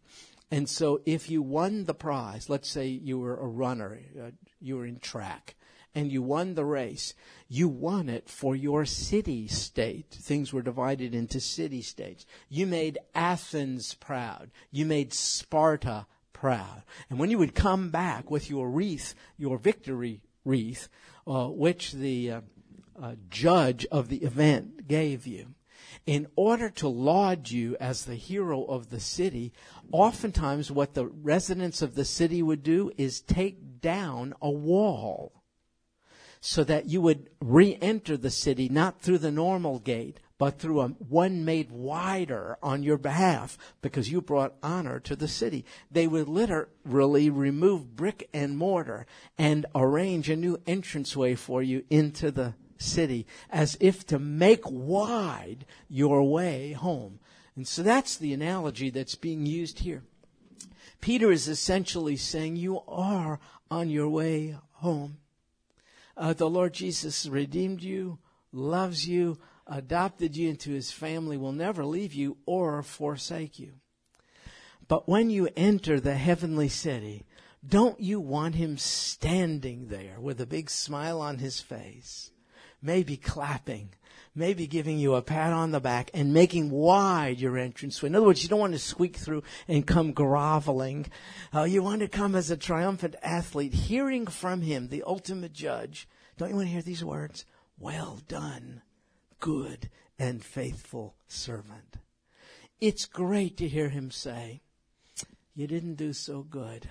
And 0.52 0.68
so 0.68 1.02
if 1.06 1.32
you 1.32 1.42
won 1.42 1.86
the 1.86 1.94
prize, 1.94 2.50
let's 2.50 2.70
say 2.70 2.88
you 2.88 3.18
were 3.18 3.38
a 3.38 3.48
runner, 3.48 4.00
uh, 4.22 4.32
you 4.60 4.76
were 4.76 4.86
in 4.86 5.00
track, 5.00 5.56
and 5.96 6.12
you 6.12 6.22
won 6.22 6.56
the 6.56 6.66
race, 6.66 7.14
you 7.48 7.70
won 7.70 8.10
it 8.10 8.30
for 8.30 8.56
your 8.56 8.86
city 8.86 9.48
state. 9.48 10.10
Things 10.12 10.52
were 10.52 10.62
divided 10.62 11.16
into 11.16 11.40
city 11.40 11.82
states. 11.82 12.26
You 12.50 12.68
made 12.68 13.00
Athens 13.16 13.94
proud. 13.94 14.52
You 14.72 14.86
made 14.86 15.14
Sparta 15.14 16.06
proud. 16.34 16.84
And 17.10 17.18
when 17.18 17.30
you 17.30 17.38
would 17.38 17.56
come 17.56 17.90
back 17.90 18.30
with 18.30 18.50
your 18.50 18.70
wreath, 18.70 19.16
your 19.38 19.58
victory 19.58 20.22
wreath, 20.44 20.90
uh, 21.28 21.48
which 21.48 21.94
the 21.94 22.32
uh, 22.32 22.42
uh, 23.02 23.16
judge 23.30 23.86
of 23.92 24.10
the 24.10 24.18
event 24.18 24.88
gave 24.88 25.28
you, 25.28 25.54
in 26.06 26.28
order 26.36 26.70
to 26.70 26.88
laud 26.88 27.50
you 27.50 27.78
as 27.80 28.06
the 28.06 28.16
hero 28.16 28.64
of 28.64 28.90
the 28.90 29.00
city, 29.00 29.54
oftentimes 29.92 30.72
what 30.72 30.94
the 30.94 31.06
residents 31.06 31.82
of 31.82 31.96
the 31.96 32.06
city 32.06 32.42
would 32.42 32.64
do 32.64 32.92
is 32.98 33.22
take 33.22 33.82
down 33.82 34.34
a 34.42 34.50
wall 34.50 35.44
so 36.40 36.64
that 36.64 36.88
you 36.88 37.02
would 37.02 37.30
re-enter 37.40 38.18
the 38.18 38.32
city 38.32 38.68
not 38.68 39.00
through 39.00 39.20
the 39.20 39.32
normal 39.32 39.78
gate, 39.78 40.20
but 40.40 40.58
through 40.58 40.82
a 40.82 40.88
one 40.88 41.46
made 41.46 41.70
wider 41.72 42.58
on 42.64 42.82
your 42.82 42.98
behalf 42.98 43.60
because 43.84 44.12
you 44.12 44.20
brought 44.20 44.56
honor 44.64 45.00
to 45.00 45.16
the 45.16 45.28
city. 45.28 45.64
They 45.92 46.08
would 46.08 46.28
literally 46.28 47.30
remove 47.30 47.96
brick 47.96 48.28
and 48.34 48.58
mortar 48.58 49.06
and 49.38 49.68
arrange 49.76 50.32
a 50.32 50.36
new 50.36 50.60
entranceway 50.66 51.36
for 51.36 51.62
you 51.62 51.84
into 51.92 52.32
the 52.32 52.56
city 52.82 53.26
as 53.50 53.78
if 53.80 54.06
to 54.08 54.20
make 54.20 54.70
wide 54.70 55.66
your 55.90 56.24
way 56.24 56.74
home. 56.74 57.20
And 57.56 57.68
so 57.68 57.84
that's 57.84 58.18
the 58.18 58.34
analogy 58.34 58.90
that's 58.90 59.16
being 59.16 59.46
used 59.46 59.80
here. 59.80 60.04
Peter 61.00 61.32
is 61.32 61.48
essentially 61.48 62.16
saying 62.16 62.56
you 62.56 62.82
are 62.88 63.40
on 63.70 63.90
your 63.90 64.10
way 64.10 64.56
home. 64.74 65.18
Uh, 66.16 66.34
the 66.34 66.50
Lord 66.50 66.74
Jesus 66.74 67.26
redeemed 67.26 67.82
you, 67.82 68.20
loves 68.52 69.08
you, 69.08 69.40
adopted 69.66 70.36
you 70.36 70.50
into 70.50 70.72
his 70.72 70.92
family, 70.92 71.38
will 71.38 71.52
never 71.52 71.86
leave 71.86 72.14
you 72.14 72.38
or 72.46 72.84
forsake 72.84 73.58
you. 73.58 73.74
But 74.88 75.08
when 75.08 75.30
you 75.30 75.50
enter 75.56 76.00
the 76.00 76.16
heavenly 76.16 76.68
city, 76.68 77.26
don't 77.66 78.00
you 78.00 78.20
want 78.20 78.56
him 78.56 78.78
standing 78.78 79.88
there 79.88 80.20
with 80.20 80.42
a 80.42 80.46
big 80.46 80.70
smile 80.70 81.22
on 81.22 81.38
his 81.38 81.60
face, 81.60 82.32
maybe 82.82 83.18
clapping, 83.18 83.90
maybe 84.34 84.68
giving 84.68 84.98
you 84.98 85.16
a 85.16 85.22
pat 85.22 85.54
on 85.54 85.72
the 85.72 85.80
back 85.80 86.10
and 86.14 86.34
making 86.34 86.70
wide 86.70 87.40
your 87.40 87.58
entrance. 87.58 88.02
In 88.04 88.16
other 88.16 88.26
words, 88.26 88.44
you 88.44 88.50
don't 88.50 88.60
want 88.60 88.74
to 88.74 88.80
squeak 88.80 89.18
through 89.18 89.44
and 89.68 89.86
come 89.86 90.12
groveling. 90.14 91.08
Uh, 91.54 91.64
you 91.64 91.84
want 91.84 92.02
to 92.02 92.08
come 92.08 92.36
as 92.36 92.50
a 92.50 92.58
triumphant 92.58 93.16
athlete, 93.22 93.74
hearing 93.74 94.28
from 94.28 94.62
him, 94.62 94.88
the 94.88 95.04
ultimate 95.06 95.54
judge. 95.54 96.08
Don't 96.38 96.50
you 96.50 96.56
want 96.56 96.68
to 96.68 96.74
hear 96.74 96.82
these 96.82 97.04
words? 97.04 97.46
Well 97.78 98.20
done, 98.28 98.82
good 99.40 99.90
and 100.18 100.44
faithful 100.44 101.16
servant. 101.28 101.98
It's 102.80 103.06
great 103.06 103.58
to 103.58 103.68
hear 103.68 103.90
him 103.90 104.12
say, 104.12 104.62
You 105.54 105.68
didn't 105.68 105.96
do 105.96 106.14
so 106.14 106.42
good, 106.42 106.90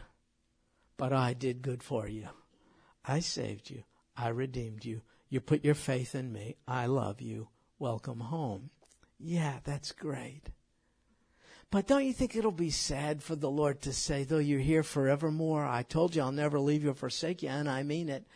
but 0.96 1.12
I 1.12 1.32
did 1.32 1.62
good 1.62 1.82
for 1.82 2.06
you. 2.06 2.28
I 3.04 3.20
saved 3.20 3.70
you. 3.70 3.84
I 4.16 4.28
redeemed 4.28 4.84
you. 4.84 5.02
You 5.30 5.40
put 5.40 5.64
your 5.64 5.74
faith 5.74 6.14
in 6.14 6.32
me. 6.32 6.56
I 6.68 6.86
love 6.86 7.20
you. 7.20 7.48
Welcome 7.78 8.20
home. 8.20 8.70
Yeah, 9.18 9.60
that's 9.64 9.92
great. 9.92 10.50
But 11.70 11.86
don't 11.86 12.04
you 12.04 12.12
think 12.12 12.34
it'll 12.34 12.50
be 12.50 12.70
sad 12.70 13.22
for 13.22 13.36
the 13.36 13.50
Lord 13.50 13.80
to 13.82 13.92
say, 13.92 14.24
though 14.24 14.38
you're 14.38 14.58
here 14.58 14.82
forevermore, 14.82 15.64
I 15.64 15.84
told 15.84 16.16
you 16.16 16.22
I'll 16.22 16.32
never 16.32 16.58
leave 16.58 16.82
you 16.82 16.90
or 16.90 16.94
forsake 16.94 17.44
you, 17.44 17.48
and 17.48 17.70
I 17.70 17.84
mean 17.84 18.08
it. 18.08 18.26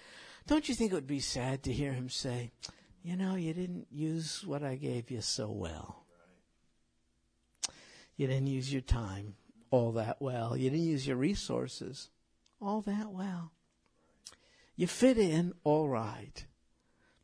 Don't 0.46 0.68
you 0.68 0.74
think 0.74 0.92
it 0.92 0.94
would 0.94 1.06
be 1.06 1.20
sad 1.20 1.64
to 1.64 1.72
hear 1.72 1.92
him 1.92 2.08
say, 2.08 2.52
you 3.02 3.16
know, 3.16 3.34
you 3.34 3.52
didn't 3.52 3.88
use 3.90 4.44
what 4.46 4.62
I 4.62 4.76
gave 4.76 5.10
you 5.10 5.20
so 5.20 5.50
well. 5.50 6.04
You 8.16 8.28
didn't 8.28 8.46
use 8.46 8.72
your 8.72 8.82
time 8.82 9.34
all 9.70 9.92
that 9.92 10.22
well. 10.22 10.56
You 10.56 10.70
didn't 10.70 10.86
use 10.86 11.06
your 11.06 11.16
resources 11.16 12.10
all 12.60 12.82
that 12.82 13.10
well. 13.10 13.50
You 14.76 14.86
fit 14.86 15.18
in 15.18 15.54
all 15.64 15.88
right. 15.88 16.44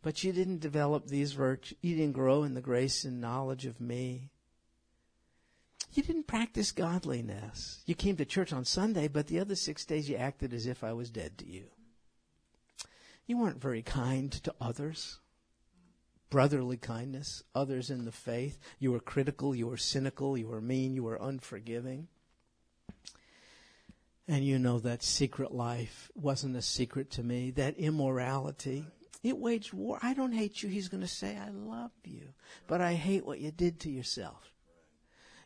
But 0.03 0.25
you 0.25 0.33
didn't 0.33 0.61
develop 0.61 1.07
these 1.07 1.33
virtues. 1.33 1.77
You 1.83 1.97
didn't 1.97 2.15
grow 2.15 2.43
in 2.43 2.55
the 2.55 2.61
grace 2.61 3.05
and 3.05 3.21
knowledge 3.21 3.67
of 3.67 3.81
me. 3.81 4.31
You 5.93 6.03
didn't 6.03 6.27
practice 6.27 6.73
godliness. 6.73 7.83
You 7.85 7.95
came 7.95 8.17
to 8.17 8.25
church 8.25 8.53
on 8.53 8.65
Sunday, 8.65 9.09
but 9.09 9.27
the 9.27 9.41
other 9.41 9.57
six 9.57 9.85
days 9.85 10.09
you 10.09 10.17
acted 10.17 10.53
as 10.55 10.67
if 10.67 10.85
I 10.85 10.93
was 10.93 11.11
dead 11.11 11.37
to 11.39 11.47
you. 11.47 11.65
You 13.27 13.39
weren't 13.39 13.61
very 13.61 13.83
kind 13.83 14.33
to 14.33 14.55
others. 14.61 15.19
Brotherly 16.31 16.77
kindness, 16.77 17.43
others 17.57 17.91
in 17.91 18.05
the 18.05 18.13
faith. 18.13 18.61
You 18.79 18.93
were 18.93 19.01
critical, 19.01 19.55
you 19.55 19.67
were 19.67 19.77
cynical, 19.77 20.39
you 20.39 20.47
were 20.47 20.61
mean, 20.61 20.95
you 20.95 21.03
were 21.03 21.21
unforgiving. 21.21 22.07
And 24.29 24.45
you 24.45 24.61
know 24.61 24.79
that 24.79 25.03
secret 25.03 25.53
life 25.53 26.09
wasn't 26.15 26.55
a 26.55 26.63
secret 26.63 27.11
to 27.13 27.25
me. 27.25 27.51
That 27.51 27.77
immorality, 27.79 28.87
it 29.23 29.39
waged 29.39 29.73
war. 29.73 29.99
I 30.03 30.15
don't 30.15 30.33
hate 30.33 30.63
you. 30.63 30.69
He's 30.69 30.89
going 30.89 31.03
to 31.03 31.09
say, 31.09 31.37
I 31.37 31.51
love 31.51 31.93
you. 32.05 32.29
But 32.67 32.81
I 32.81 32.95
hate 32.95 33.27
what 33.27 33.41
you 33.41 33.51
did 33.51 33.81
to 33.81 33.91
yourself. 33.91 34.53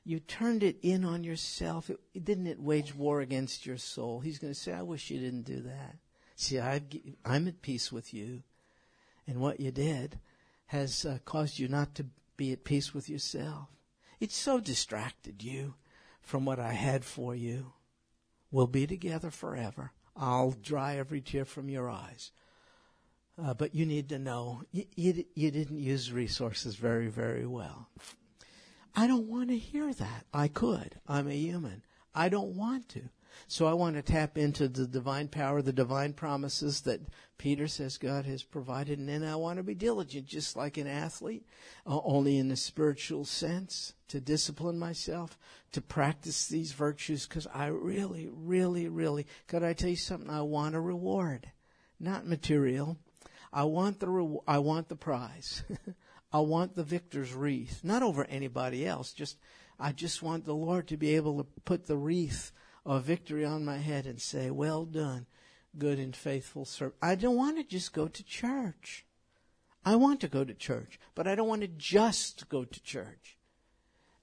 You 0.05 0.21
turned 0.21 0.63
it 0.63 0.77
in 0.83 1.05
on 1.05 1.25
yourself. 1.25 1.91
It, 1.91 1.99
didn't 2.25 2.47
it 2.47 2.61
wage 2.61 2.95
war 2.95 3.21
against 3.21 3.67
your 3.67 3.79
soul? 3.79 4.21
He's 4.21 4.39
going 4.39 4.53
to 4.53 4.59
say, 4.59 4.73
I 4.73 4.83
wish 4.83 5.11
you 5.11 5.19
didn't 5.19 5.47
do 5.47 5.61
that. 5.63 5.97
See, 6.37 6.59
i 6.59 6.83
am 7.25 7.49
at 7.49 7.63
peace 7.63 7.91
with 7.91 8.13
you. 8.13 8.43
And 9.27 9.41
what 9.41 9.61
you 9.61 9.71
did 9.71 10.19
has 10.67 11.05
uh, 11.05 11.19
caused 11.25 11.59
you 11.59 11.69
not 11.69 11.95
to 11.95 12.07
be 12.37 12.53
at 12.53 12.65
peace 12.65 12.93
with 12.93 13.09
yourself. 13.09 13.69
It 14.21 14.31
so 14.31 14.61
distracted 14.61 15.43
you 15.43 15.75
from 16.23 16.45
what 16.45 16.59
I 16.59 16.73
had 16.73 17.05
for 17.05 17.35
you. 17.35 17.73
We'll 18.51 18.67
be 18.67 18.87
together 18.87 19.31
forever. 19.31 19.93
I'll 20.17 20.53
dry 20.53 20.97
every 20.97 21.21
tear 21.21 21.45
from 21.45 21.69
your 21.69 21.91
eyes. 21.91 22.31
Uh, 23.43 23.53
but 23.53 23.75
you 23.75 23.85
need 23.85 24.09
to 24.09 24.19
know 24.19 24.63
you, 24.71 24.85
you, 24.95 25.25
you 25.35 25.51
didn't 25.51 25.79
use 25.79 26.13
resources 26.13 26.77
very, 26.77 27.09
very 27.09 27.47
well. 27.47 27.89
I 28.95 29.09
don't 29.09 29.27
want 29.27 29.49
to 29.49 29.59
hear 29.59 29.93
that. 29.93 30.25
I 30.33 30.47
could. 30.47 31.01
I'm 31.09 31.29
a 31.29 31.35
human. 31.35 31.83
I 32.15 32.29
don't 32.29 32.55
want 32.55 32.89
to. 32.91 33.03
So 33.49 33.67
I 33.67 33.73
want 33.73 33.97
to 33.97 34.03
tap 34.03 34.39
into 34.39 34.69
the 34.69 34.87
divine 34.87 35.27
power, 35.27 35.61
the 35.61 35.73
divine 35.73 36.13
promises 36.13 36.83
that 36.83 37.01
Peter 37.37 37.67
says 37.67 37.99
God 37.99 38.25
has 38.27 38.45
provided. 38.45 39.01
And 39.01 39.09
then 39.09 39.25
I 39.25 39.35
want 39.35 39.57
to 39.57 39.65
be 39.65 39.75
diligent, 39.75 40.27
just 40.27 40.57
like 40.57 40.77
an 40.77 40.87
athlete, 40.87 41.45
uh, 41.85 41.99
only 42.05 42.39
in 42.39 42.47
the 42.47 42.57
spiritual 42.57 43.25
sense, 43.25 43.95
to 44.07 44.21
discipline 44.21 44.79
myself, 44.79 45.37
to 45.73 45.81
practice 45.81 46.47
these 46.47 46.71
virtues, 46.71 47.27
because 47.27 47.49
I 47.53 47.67
really, 47.67 48.31
really, 48.33 48.87
really, 48.87 49.27
could 49.49 49.65
I 49.65 49.73
tell 49.73 49.91
you 49.91 49.97
something? 49.97 50.31
I 50.31 50.43
want 50.43 50.77
a 50.77 50.81
reward, 50.81 51.51
not 51.99 52.25
material. 52.25 52.97
I 53.55 53.63
want 53.63 54.01
the 54.01 54.09
re- 54.09 54.41
I 54.49 54.59
want 54.59 54.89
the 54.89 54.97
prize. 54.97 55.63
I 56.33 56.41
want 56.41 56.75
the 56.75 56.83
victor's 56.83 57.33
wreath, 57.33 57.85
not 57.85 58.03
over 58.03 58.25
anybody 58.25 58.85
else. 58.85 59.13
Just 59.13 59.39
I 59.79 59.93
just 59.93 60.25
want 60.25 60.45
the 60.45 60.55
Lord 60.55 60.89
to 60.89 60.97
be 60.97 61.15
able 61.15 61.39
to 61.39 61.45
put 61.65 61.87
the 61.87 61.97
wreath 61.97 62.51
of 62.85 63.05
victory 63.05 63.45
on 63.45 63.65
my 63.65 63.79
head 63.79 64.07
and 64.07 64.21
say, 64.21 64.51
"Well 64.51 64.85
done, 64.85 65.27
good 65.79 66.01
and 66.01 66.17
faithful 66.17 66.65
servant." 66.65 66.97
I 67.01 67.15
don't 67.15 67.37
want 67.37 67.57
to 67.59 67.63
just 67.63 67.93
go 67.93 68.09
to 68.09 68.25
church. 68.25 69.07
I 69.85 69.95
want 69.95 70.21
to 70.23 70.29
go 70.29 70.43
to 70.43 70.55
church, 70.55 70.99
but 71.15 71.29
I 71.29 71.37
don't 71.37 71.49
want 71.49 71.63
to 71.63 71.69
just 71.69 72.49
go 72.49 72.65
to 72.65 72.83
church. 72.83 73.39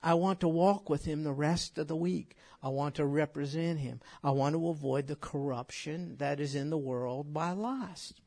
I 0.03 0.15
want 0.15 0.41
to 0.41 0.49
walk 0.49 0.89
with 0.89 1.05
him 1.05 1.23
the 1.23 1.31
rest 1.31 1.77
of 1.77 1.87
the 1.87 1.95
week. 1.95 2.35
I 2.61 2.67
want 2.67 2.95
to 2.95 3.05
represent 3.05 3.79
him. 3.79 4.01
I 4.23 4.31
want 4.31 4.55
to 4.55 4.67
avoid 4.67 5.07
the 5.07 5.15
corruption 5.15 6.17
that 6.17 6.41
is 6.41 6.53
in 6.53 6.69
the 6.69 6.77
world 6.77 7.33
by 7.33 7.51
lust. 7.51 8.19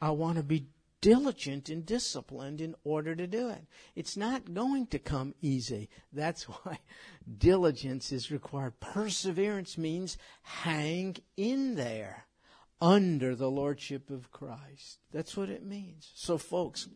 I 0.00 0.10
want 0.10 0.36
to 0.36 0.42
be 0.42 0.68
diligent 1.00 1.68
and 1.68 1.86
disciplined 1.86 2.60
in 2.60 2.74
order 2.84 3.14
to 3.14 3.26
do 3.26 3.48
it. 3.48 3.64
It's 3.94 4.16
not 4.16 4.52
going 4.52 4.86
to 4.88 4.98
come 4.98 5.34
easy. 5.40 5.88
That's 6.12 6.42
why 6.64 6.78
diligence 7.38 8.12
is 8.12 8.30
required. 8.30 8.80
Perseverance 8.80 9.78
means 9.78 10.18
hang 10.42 11.16
in 11.36 11.74
there 11.74 12.26
under 12.80 13.34
the 13.34 13.50
lordship 13.50 14.10
of 14.10 14.30
Christ. 14.32 15.00
That's 15.12 15.36
what 15.36 15.50
it 15.50 15.64
means. 15.64 16.10
So, 16.14 16.38
folks, 16.38 16.88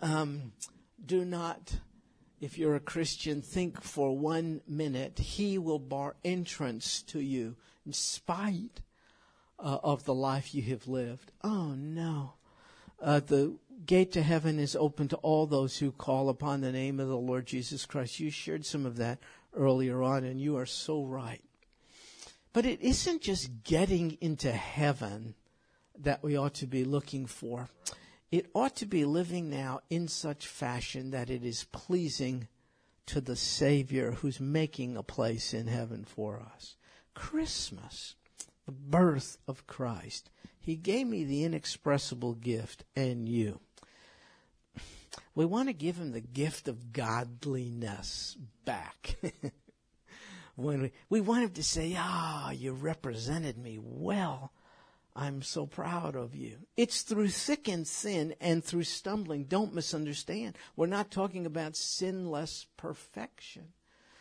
um, 0.00 0.52
do 1.04 1.24
not, 1.24 1.74
if 2.40 2.56
you're 2.56 2.76
a 2.76 2.80
Christian, 2.80 3.42
think 3.42 3.82
for 3.82 4.16
one 4.16 4.62
minute 4.66 5.18
He 5.18 5.58
will 5.58 5.78
bar 5.78 6.16
entrance 6.24 7.02
to 7.02 7.20
you 7.20 7.56
in 7.84 7.92
spite 7.92 8.80
uh, 9.58 9.78
of 9.82 10.04
the 10.04 10.14
life 10.14 10.54
you 10.54 10.62
have 10.62 10.86
lived. 10.86 11.32
Oh, 11.42 11.74
no. 11.76 12.34
Uh, 13.00 13.20
the 13.20 13.56
gate 13.86 14.12
to 14.12 14.22
heaven 14.22 14.58
is 14.58 14.76
open 14.76 15.08
to 15.08 15.16
all 15.16 15.46
those 15.46 15.78
who 15.78 15.92
call 15.92 16.28
upon 16.28 16.60
the 16.60 16.72
name 16.72 17.00
of 17.00 17.08
the 17.08 17.16
Lord 17.16 17.46
Jesus 17.46 17.86
Christ. 17.86 18.20
You 18.20 18.30
shared 18.30 18.66
some 18.66 18.86
of 18.86 18.96
that 18.96 19.18
earlier 19.54 20.02
on, 20.02 20.24
and 20.24 20.40
you 20.40 20.56
are 20.56 20.66
so 20.66 21.04
right. 21.04 21.42
But 22.52 22.66
it 22.66 22.80
isn't 22.80 23.22
just 23.22 23.62
getting 23.64 24.18
into 24.20 24.50
heaven 24.50 25.34
that 25.98 26.22
we 26.22 26.36
ought 26.36 26.54
to 26.54 26.66
be 26.66 26.84
looking 26.84 27.26
for. 27.26 27.68
It 28.30 28.50
ought 28.54 28.76
to 28.76 28.86
be 28.86 29.04
living 29.04 29.48
now 29.48 29.80
in 29.90 30.08
such 30.08 30.46
fashion 30.46 31.10
that 31.10 31.30
it 31.30 31.44
is 31.44 31.64
pleasing 31.64 32.48
to 33.06 33.20
the 33.20 33.36
Savior 33.36 34.12
who's 34.12 34.38
making 34.38 34.96
a 34.96 35.02
place 35.02 35.54
in 35.54 35.66
heaven 35.66 36.04
for 36.04 36.42
us. 36.54 36.76
Christmas, 37.14 38.16
the 38.68 38.72
birth 38.72 39.38
of 39.48 39.66
Christ. 39.66 40.28
He 40.60 40.76
gave 40.76 41.06
me 41.06 41.24
the 41.24 41.42
inexpressible 41.42 42.34
gift 42.34 42.84
and 42.94 43.26
you. 43.26 43.60
We 45.34 45.46
want 45.46 45.70
to 45.70 45.72
give 45.72 45.96
him 45.96 46.12
the 46.12 46.20
gift 46.20 46.68
of 46.68 46.92
godliness 46.92 48.36
back. 48.66 49.16
when 50.56 50.82
we, 50.82 50.92
we 51.08 51.22
want 51.22 51.44
him 51.44 51.50
to 51.52 51.64
say, 51.64 51.94
Ah, 51.96 52.48
oh, 52.48 52.50
you 52.50 52.72
represented 52.72 53.56
me 53.56 53.78
well. 53.80 54.52
I'm 55.16 55.40
so 55.40 55.64
proud 55.64 56.14
of 56.14 56.34
you. 56.34 56.58
It's 56.76 57.00
through 57.00 57.28
thick 57.28 57.68
and 57.68 57.88
thin 57.88 58.34
and 58.38 58.62
through 58.62 58.84
stumbling. 58.84 59.44
Don't 59.44 59.74
misunderstand. 59.74 60.58
We're 60.76 60.88
not 60.88 61.10
talking 61.10 61.46
about 61.46 61.74
sinless 61.74 62.66
perfection. 62.76 63.68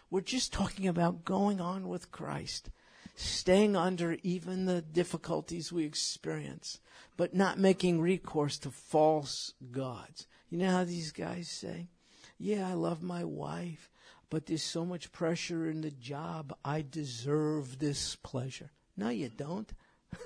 We're 0.09 0.21
just 0.21 0.53
talking 0.53 0.87
about 0.87 1.25
going 1.25 1.59
on 1.59 1.89
with 1.89 2.11
Christ, 2.11 2.69
staying 3.17 3.75
under 3.75 4.17
even 4.21 4.65
the 4.65 4.81
difficulties 4.81 5.73
we 5.73 5.83
experience, 5.83 6.79
but 7.17 7.33
not 7.33 7.57
making 7.57 7.99
recourse 7.99 8.59
to 8.59 8.69
false 8.69 9.53
gods. 9.71 10.27
You 10.49 10.59
know 10.59 10.69
how 10.69 10.83
these 10.83 11.11
guys 11.11 11.49
say, 11.49 11.89
Yeah, 12.37 12.69
I 12.69 12.73
love 12.73 13.01
my 13.01 13.23
wife, 13.23 13.91
but 14.29 14.45
there's 14.45 14.63
so 14.63 14.85
much 14.85 15.11
pressure 15.11 15.67
in 15.67 15.81
the 15.81 15.91
job. 15.91 16.55
I 16.63 16.85
deserve 16.87 17.79
this 17.79 18.15
pleasure. 18.15 18.71
No, 18.95 19.09
you 19.09 19.29
don't. 19.29 19.71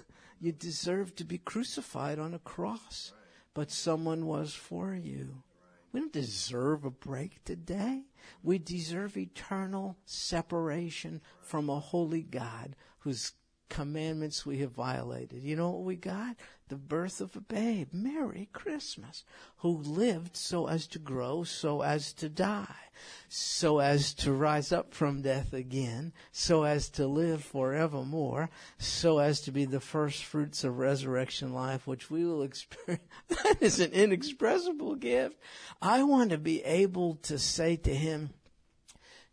You 0.44 0.52
deserve 0.52 1.16
to 1.18 1.24
be 1.24 1.38
crucified 1.38 2.18
on 2.18 2.34
a 2.34 2.40
cross, 2.40 3.14
but 3.54 3.70
someone 3.70 4.26
was 4.26 4.56
for 4.56 4.96
you. 4.96 5.44
We 5.92 6.00
don't 6.00 6.14
deserve 6.14 6.86
a 6.86 6.92
break 6.92 7.44
today. 7.44 8.04
We 8.44 8.58
deserve 8.58 9.18
eternal 9.18 9.98
separation 10.06 11.22
from 11.42 11.70
a 11.70 11.80
holy 11.80 12.24
God 12.24 12.76
whose 13.00 13.34
commandments 13.70 14.46
we 14.46 14.60
have 14.60 14.72
violated. 14.72 15.44
You 15.44 15.56
know 15.56 15.70
what 15.72 15.84
we 15.84 15.96
got? 15.96 16.36
The 16.72 16.78
birth 16.78 17.20
of 17.20 17.36
a 17.36 17.42
babe. 17.42 17.90
Merry 17.92 18.48
Christmas. 18.54 19.26
Who 19.58 19.76
lived 19.76 20.38
so 20.38 20.70
as 20.70 20.88
to 20.88 21.00
grow, 21.00 21.44
so 21.44 21.82
as 21.82 22.14
to 22.14 22.30
die, 22.30 22.88
so 23.28 23.80
as 23.80 24.14
to 24.14 24.32
rise 24.32 24.72
up 24.72 24.94
from 24.94 25.22
death 25.22 25.52
again, 25.52 26.14
so 26.32 26.64
as 26.64 26.88
to 26.92 27.08
live 27.08 27.44
forevermore, 27.44 28.50
so 28.78 29.20
as 29.20 29.42
to 29.42 29.52
be 29.52 29.66
the 29.66 29.82
first 29.82 30.24
fruits 30.24 30.64
of 30.64 30.80
resurrection 30.80 31.54
life, 31.54 31.86
which 31.86 32.10
we 32.10 32.24
will 32.24 32.42
experience. 32.42 33.04
That 33.28 33.58
is 33.60 33.82
an 33.82 33.92
inexpressible 33.92 34.96
gift. 34.96 35.36
I 35.82 36.04
want 36.04 36.30
to 36.30 36.38
be 36.38 36.64
able 36.64 37.16
to 37.24 37.38
say 37.38 37.76
to 37.76 37.94
him, 37.94 38.30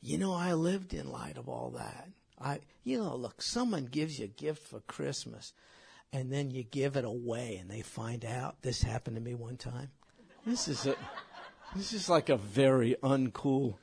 you 0.01 0.19
know, 0.19 0.35
I 0.35 0.55
lived 0.55 0.93
in 0.93 1.13
light 1.13 1.39
of 1.39 1.49
all 1.49 1.71
that. 1.77 2.09
I, 2.41 2.59
you 2.83 2.99
know, 2.99 3.15
look, 3.15 3.43
someone 3.43 3.85
gives 3.85 4.19
you 4.19 4.25
a 4.25 4.29
gift 4.29 4.67
for 4.67 4.81
Christmas 4.81 5.53
and 6.13 6.33
then 6.33 6.51
you 6.51 6.65
give 6.65 6.97
it 6.97 7.05
away 7.05 7.59
and 7.61 7.71
they 7.71 7.83
find 7.83 8.25
out. 8.25 8.63
This 8.63 8.83
happened 8.83 9.17
to 9.17 9.23
me 9.23 9.35
one 9.35 9.57
time. 9.57 9.91
This 10.47 10.69
is 10.69 10.87
a, 10.87 10.95
this 11.77 11.93
is 11.93 12.09
like 12.09 12.29
a 12.29 12.37
very 12.37 12.97
uncool 13.03 13.75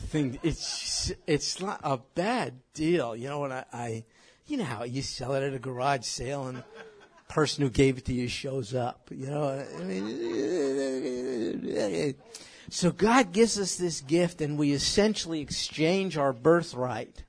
thing. 0.00 0.38
It's, 0.42 1.12
it's 1.26 1.60
not 1.60 1.80
a 1.84 1.98
bad 2.14 2.60
deal. 2.74 3.14
You 3.14 3.28
know 3.28 3.38
what 3.38 3.52
I, 3.52 3.64
I, 3.72 4.04
you 4.46 4.56
know 4.56 4.64
how 4.64 4.84
you 4.84 5.02
sell 5.02 5.34
it 5.34 5.42
at 5.42 5.54
a 5.54 5.58
garage 5.58 6.04
sale 6.04 6.46
and 6.48 6.58
the 6.58 6.64
person 7.28 7.62
who 7.62 7.70
gave 7.70 7.98
it 7.98 8.06
to 8.06 8.14
you 8.14 8.28
shows 8.28 8.74
up. 8.74 9.08
You 9.10 9.26
know, 9.26 9.64
I 9.78 9.82
mean, 9.84 10.08
so 12.70 12.90
God 12.90 13.32
gives 13.32 13.58
us 13.58 13.76
this 13.76 14.00
gift 14.00 14.40
and 14.40 14.58
we 14.58 14.72
essentially 14.72 15.40
exchange 15.40 16.16
our 16.16 16.32
birthright 16.32 17.22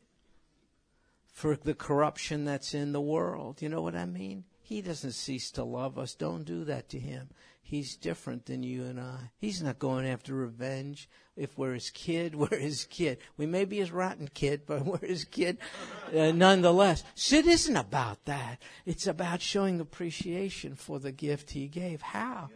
for 1.40 1.56
the 1.56 1.74
corruption 1.74 2.44
that's 2.44 2.74
in 2.74 2.92
the 2.92 3.00
world. 3.00 3.62
You 3.62 3.70
know 3.70 3.82
what 3.82 3.96
I 3.96 4.06
mean? 4.06 4.44
He 4.62 4.82
doesn't 4.82 5.14
cease 5.14 5.52
to 5.52 5.64
love 5.64 5.98
us. 5.98 6.14
Don't 6.14 6.44
do 6.44 6.66
that 6.66 6.90
to 6.90 7.00
him. 7.00 7.30
He's 7.62 7.96
different 7.96 8.46
than 8.46 8.62
you 8.62 8.84
and 8.84 9.00
I. 9.00 9.32
He's 9.38 9.64
not 9.64 9.80
going 9.80 10.06
after 10.06 10.34
revenge. 10.34 11.08
If 11.38 11.58
we're 11.58 11.76
his 11.76 11.92
kid, 11.92 12.36
we're 12.52 12.60
his 12.60 12.84
kid. 12.84 13.20
We 13.38 13.46
may 13.46 13.64
be 13.64 13.78
his 13.78 13.90
rotten 13.90 14.28
kid, 14.34 14.64
but 14.66 14.86
we're 14.86 14.98
his 15.08 15.24
kid 15.24 15.60
uh, 16.14 16.34
nonetheless. 16.34 17.06
So 17.16 17.38
it 17.38 17.48
isn't 17.48 17.78
about 17.78 18.26
that. 18.26 18.62
It's 18.86 19.08
about 19.08 19.42
showing 19.42 19.80
appreciation 19.80 20.76
for 20.76 21.00
the 21.00 21.14
gift 21.14 21.52
he 21.52 21.70
gave. 21.70 22.02
How? 22.02 22.50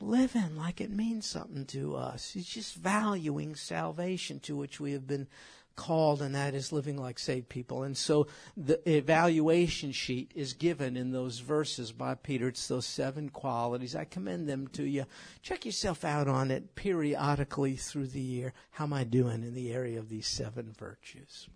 Living 0.00 0.56
like 0.56 0.80
it 0.80 0.90
means 0.90 1.26
something 1.26 1.66
to 1.66 1.94
us. 1.96 2.34
It's 2.34 2.48
just 2.48 2.74
valuing 2.74 3.54
salvation 3.54 4.40
to 4.40 4.56
which 4.56 4.80
we 4.80 4.92
have 4.92 5.06
been 5.06 5.28
called, 5.76 6.22
and 6.22 6.34
that 6.34 6.54
is 6.54 6.72
living 6.72 6.96
like 6.96 7.18
saved 7.18 7.48
people. 7.48 7.82
And 7.82 7.96
so 7.96 8.26
the 8.56 8.80
evaluation 8.90 9.92
sheet 9.92 10.32
is 10.34 10.52
given 10.52 10.96
in 10.96 11.12
those 11.12 11.40
verses 11.40 11.92
by 11.92 12.14
Peter. 12.14 12.48
It's 12.48 12.68
those 12.68 12.86
seven 12.86 13.28
qualities. 13.28 13.94
I 13.94 14.04
commend 14.04 14.48
them 14.48 14.68
to 14.68 14.84
you. 14.84 15.06
Check 15.42 15.64
yourself 15.64 16.04
out 16.04 16.28
on 16.28 16.50
it 16.50 16.74
periodically 16.74 17.76
through 17.76 18.08
the 18.08 18.20
year. 18.20 18.52
How 18.72 18.84
am 18.84 18.92
I 18.92 19.04
doing 19.04 19.42
in 19.42 19.54
the 19.54 19.72
area 19.72 19.98
of 19.98 20.08
these 20.08 20.26
seven 20.26 20.74
virtues? 20.78 21.48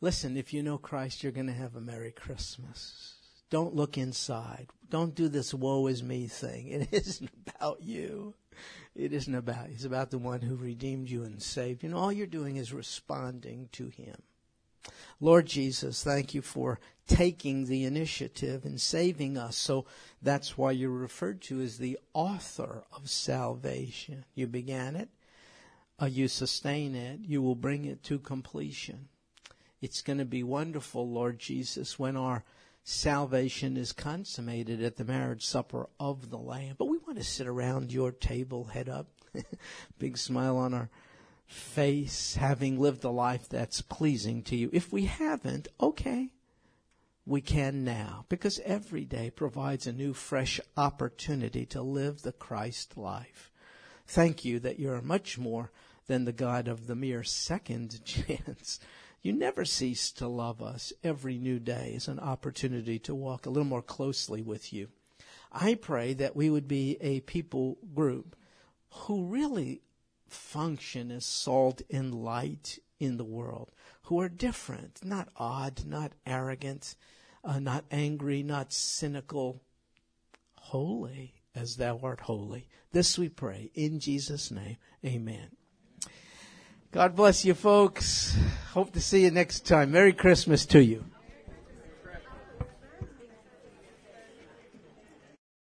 Listen, 0.00 0.36
if 0.36 0.54
you 0.54 0.62
know 0.62 0.78
Christ, 0.78 1.22
you're 1.22 1.32
going 1.32 1.46
to 1.46 1.52
have 1.52 1.76
a 1.76 1.80
Merry 1.80 2.12
Christmas. 2.12 3.14
Don't 3.50 3.74
look 3.74 3.98
inside. 3.98 4.68
Don't 4.88 5.14
do 5.14 5.28
this 5.28 5.52
woe 5.52 5.88
is 5.88 6.02
me 6.02 6.26
thing. 6.26 6.68
It 6.68 6.88
isn't 6.92 7.30
about 7.46 7.82
you. 7.82 8.34
It 8.94 9.12
isn't 9.12 9.34
about. 9.34 9.68
It's 9.70 9.84
about 9.84 10.10
the 10.10 10.18
one 10.18 10.40
who 10.40 10.56
redeemed 10.56 11.08
you 11.08 11.22
and 11.22 11.40
saved 11.42 11.82
you. 11.82 11.88
And 11.88 11.96
all 11.96 12.12
you're 12.12 12.26
doing 12.26 12.56
is 12.56 12.72
responding 12.72 13.68
to 13.72 13.88
him. 13.88 14.16
Lord 15.20 15.46
Jesus, 15.46 16.02
thank 16.02 16.34
you 16.34 16.42
for 16.42 16.80
taking 17.06 17.66
the 17.66 17.84
initiative 17.84 18.64
and 18.64 18.80
saving 18.80 19.36
us. 19.36 19.56
So 19.56 19.84
that's 20.22 20.56
why 20.56 20.72
you're 20.72 20.90
referred 20.90 21.42
to 21.42 21.60
as 21.60 21.78
the 21.78 21.98
author 22.14 22.84
of 22.92 23.10
salvation. 23.10 24.24
You 24.34 24.46
began 24.46 24.96
it, 24.96 25.10
uh, 26.00 26.06
you 26.06 26.28
sustain 26.28 26.94
it, 26.94 27.20
you 27.20 27.42
will 27.42 27.54
bring 27.54 27.84
it 27.84 28.02
to 28.04 28.18
completion. 28.18 29.08
It's 29.82 30.02
going 30.02 30.18
to 30.18 30.24
be 30.24 30.42
wonderful, 30.42 31.08
Lord 31.08 31.38
Jesus, 31.38 31.98
when 31.98 32.16
our 32.16 32.44
salvation 32.82 33.76
is 33.76 33.92
consummated 33.92 34.82
at 34.82 34.96
the 34.96 35.04
marriage 35.04 35.44
supper 35.44 35.88
of 35.98 36.30
the 36.30 36.38
Lamb. 36.38 36.76
But 36.78 36.86
we 36.86 36.98
want 37.10 37.18
to 37.18 37.28
sit 37.28 37.48
around 37.48 37.90
your 37.92 38.12
table, 38.12 38.66
head 38.66 38.88
up, 38.88 39.08
big 39.98 40.16
smile 40.16 40.56
on 40.56 40.72
our 40.72 40.88
face, 41.44 42.36
having 42.36 42.78
lived 42.78 43.02
a 43.02 43.10
life 43.10 43.48
that's 43.48 43.80
pleasing 43.80 44.44
to 44.44 44.54
you. 44.54 44.70
If 44.72 44.92
we 44.92 45.06
haven't, 45.06 45.66
okay, 45.80 46.28
we 47.26 47.40
can 47.40 47.82
now, 47.82 48.26
because 48.28 48.60
every 48.60 49.04
day 49.04 49.28
provides 49.28 49.88
a 49.88 49.92
new, 49.92 50.14
fresh 50.14 50.60
opportunity 50.76 51.66
to 51.66 51.82
live 51.82 52.22
the 52.22 52.30
Christ 52.30 52.96
life. 52.96 53.50
Thank 54.06 54.44
you 54.44 54.60
that 54.60 54.78
you're 54.78 55.02
much 55.02 55.36
more 55.36 55.72
than 56.06 56.26
the 56.26 56.32
God 56.32 56.68
of 56.68 56.86
the 56.86 56.94
mere 56.94 57.24
second 57.24 58.04
chance. 58.04 58.78
You 59.20 59.32
never 59.32 59.64
cease 59.64 60.12
to 60.12 60.28
love 60.28 60.62
us. 60.62 60.92
Every 61.02 61.38
new 61.38 61.58
day 61.58 61.90
is 61.96 62.06
an 62.06 62.20
opportunity 62.20 63.00
to 63.00 63.16
walk 63.16 63.46
a 63.46 63.50
little 63.50 63.66
more 63.66 63.82
closely 63.82 64.42
with 64.42 64.72
you. 64.72 64.90
I 65.52 65.74
pray 65.74 66.14
that 66.14 66.36
we 66.36 66.50
would 66.50 66.68
be 66.68 66.96
a 67.00 67.20
people 67.20 67.78
group 67.94 68.36
who 68.90 69.26
really 69.26 69.82
function 70.28 71.10
as 71.10 71.24
salt 71.26 71.82
and 71.90 72.14
light 72.14 72.78
in 72.98 73.16
the 73.16 73.24
world, 73.24 73.72
who 74.02 74.20
are 74.20 74.28
different, 74.28 75.00
not 75.04 75.28
odd, 75.36 75.84
not 75.86 76.12
arrogant, 76.26 76.94
uh, 77.42 77.58
not 77.58 77.84
angry, 77.90 78.42
not 78.42 78.72
cynical, 78.72 79.62
holy 80.56 81.34
as 81.54 81.76
thou 81.76 81.98
art 82.02 82.20
holy. 82.20 82.68
This 82.92 83.18
we 83.18 83.28
pray 83.28 83.70
in 83.74 83.98
Jesus' 83.98 84.50
name. 84.50 84.76
Amen. 85.04 85.48
God 86.92 87.16
bless 87.16 87.44
you 87.44 87.54
folks. 87.54 88.36
Hope 88.72 88.92
to 88.92 89.00
see 89.00 89.22
you 89.22 89.30
next 89.30 89.66
time. 89.66 89.92
Merry 89.92 90.12
Christmas 90.12 90.66
to 90.66 90.82
you. 90.82 91.04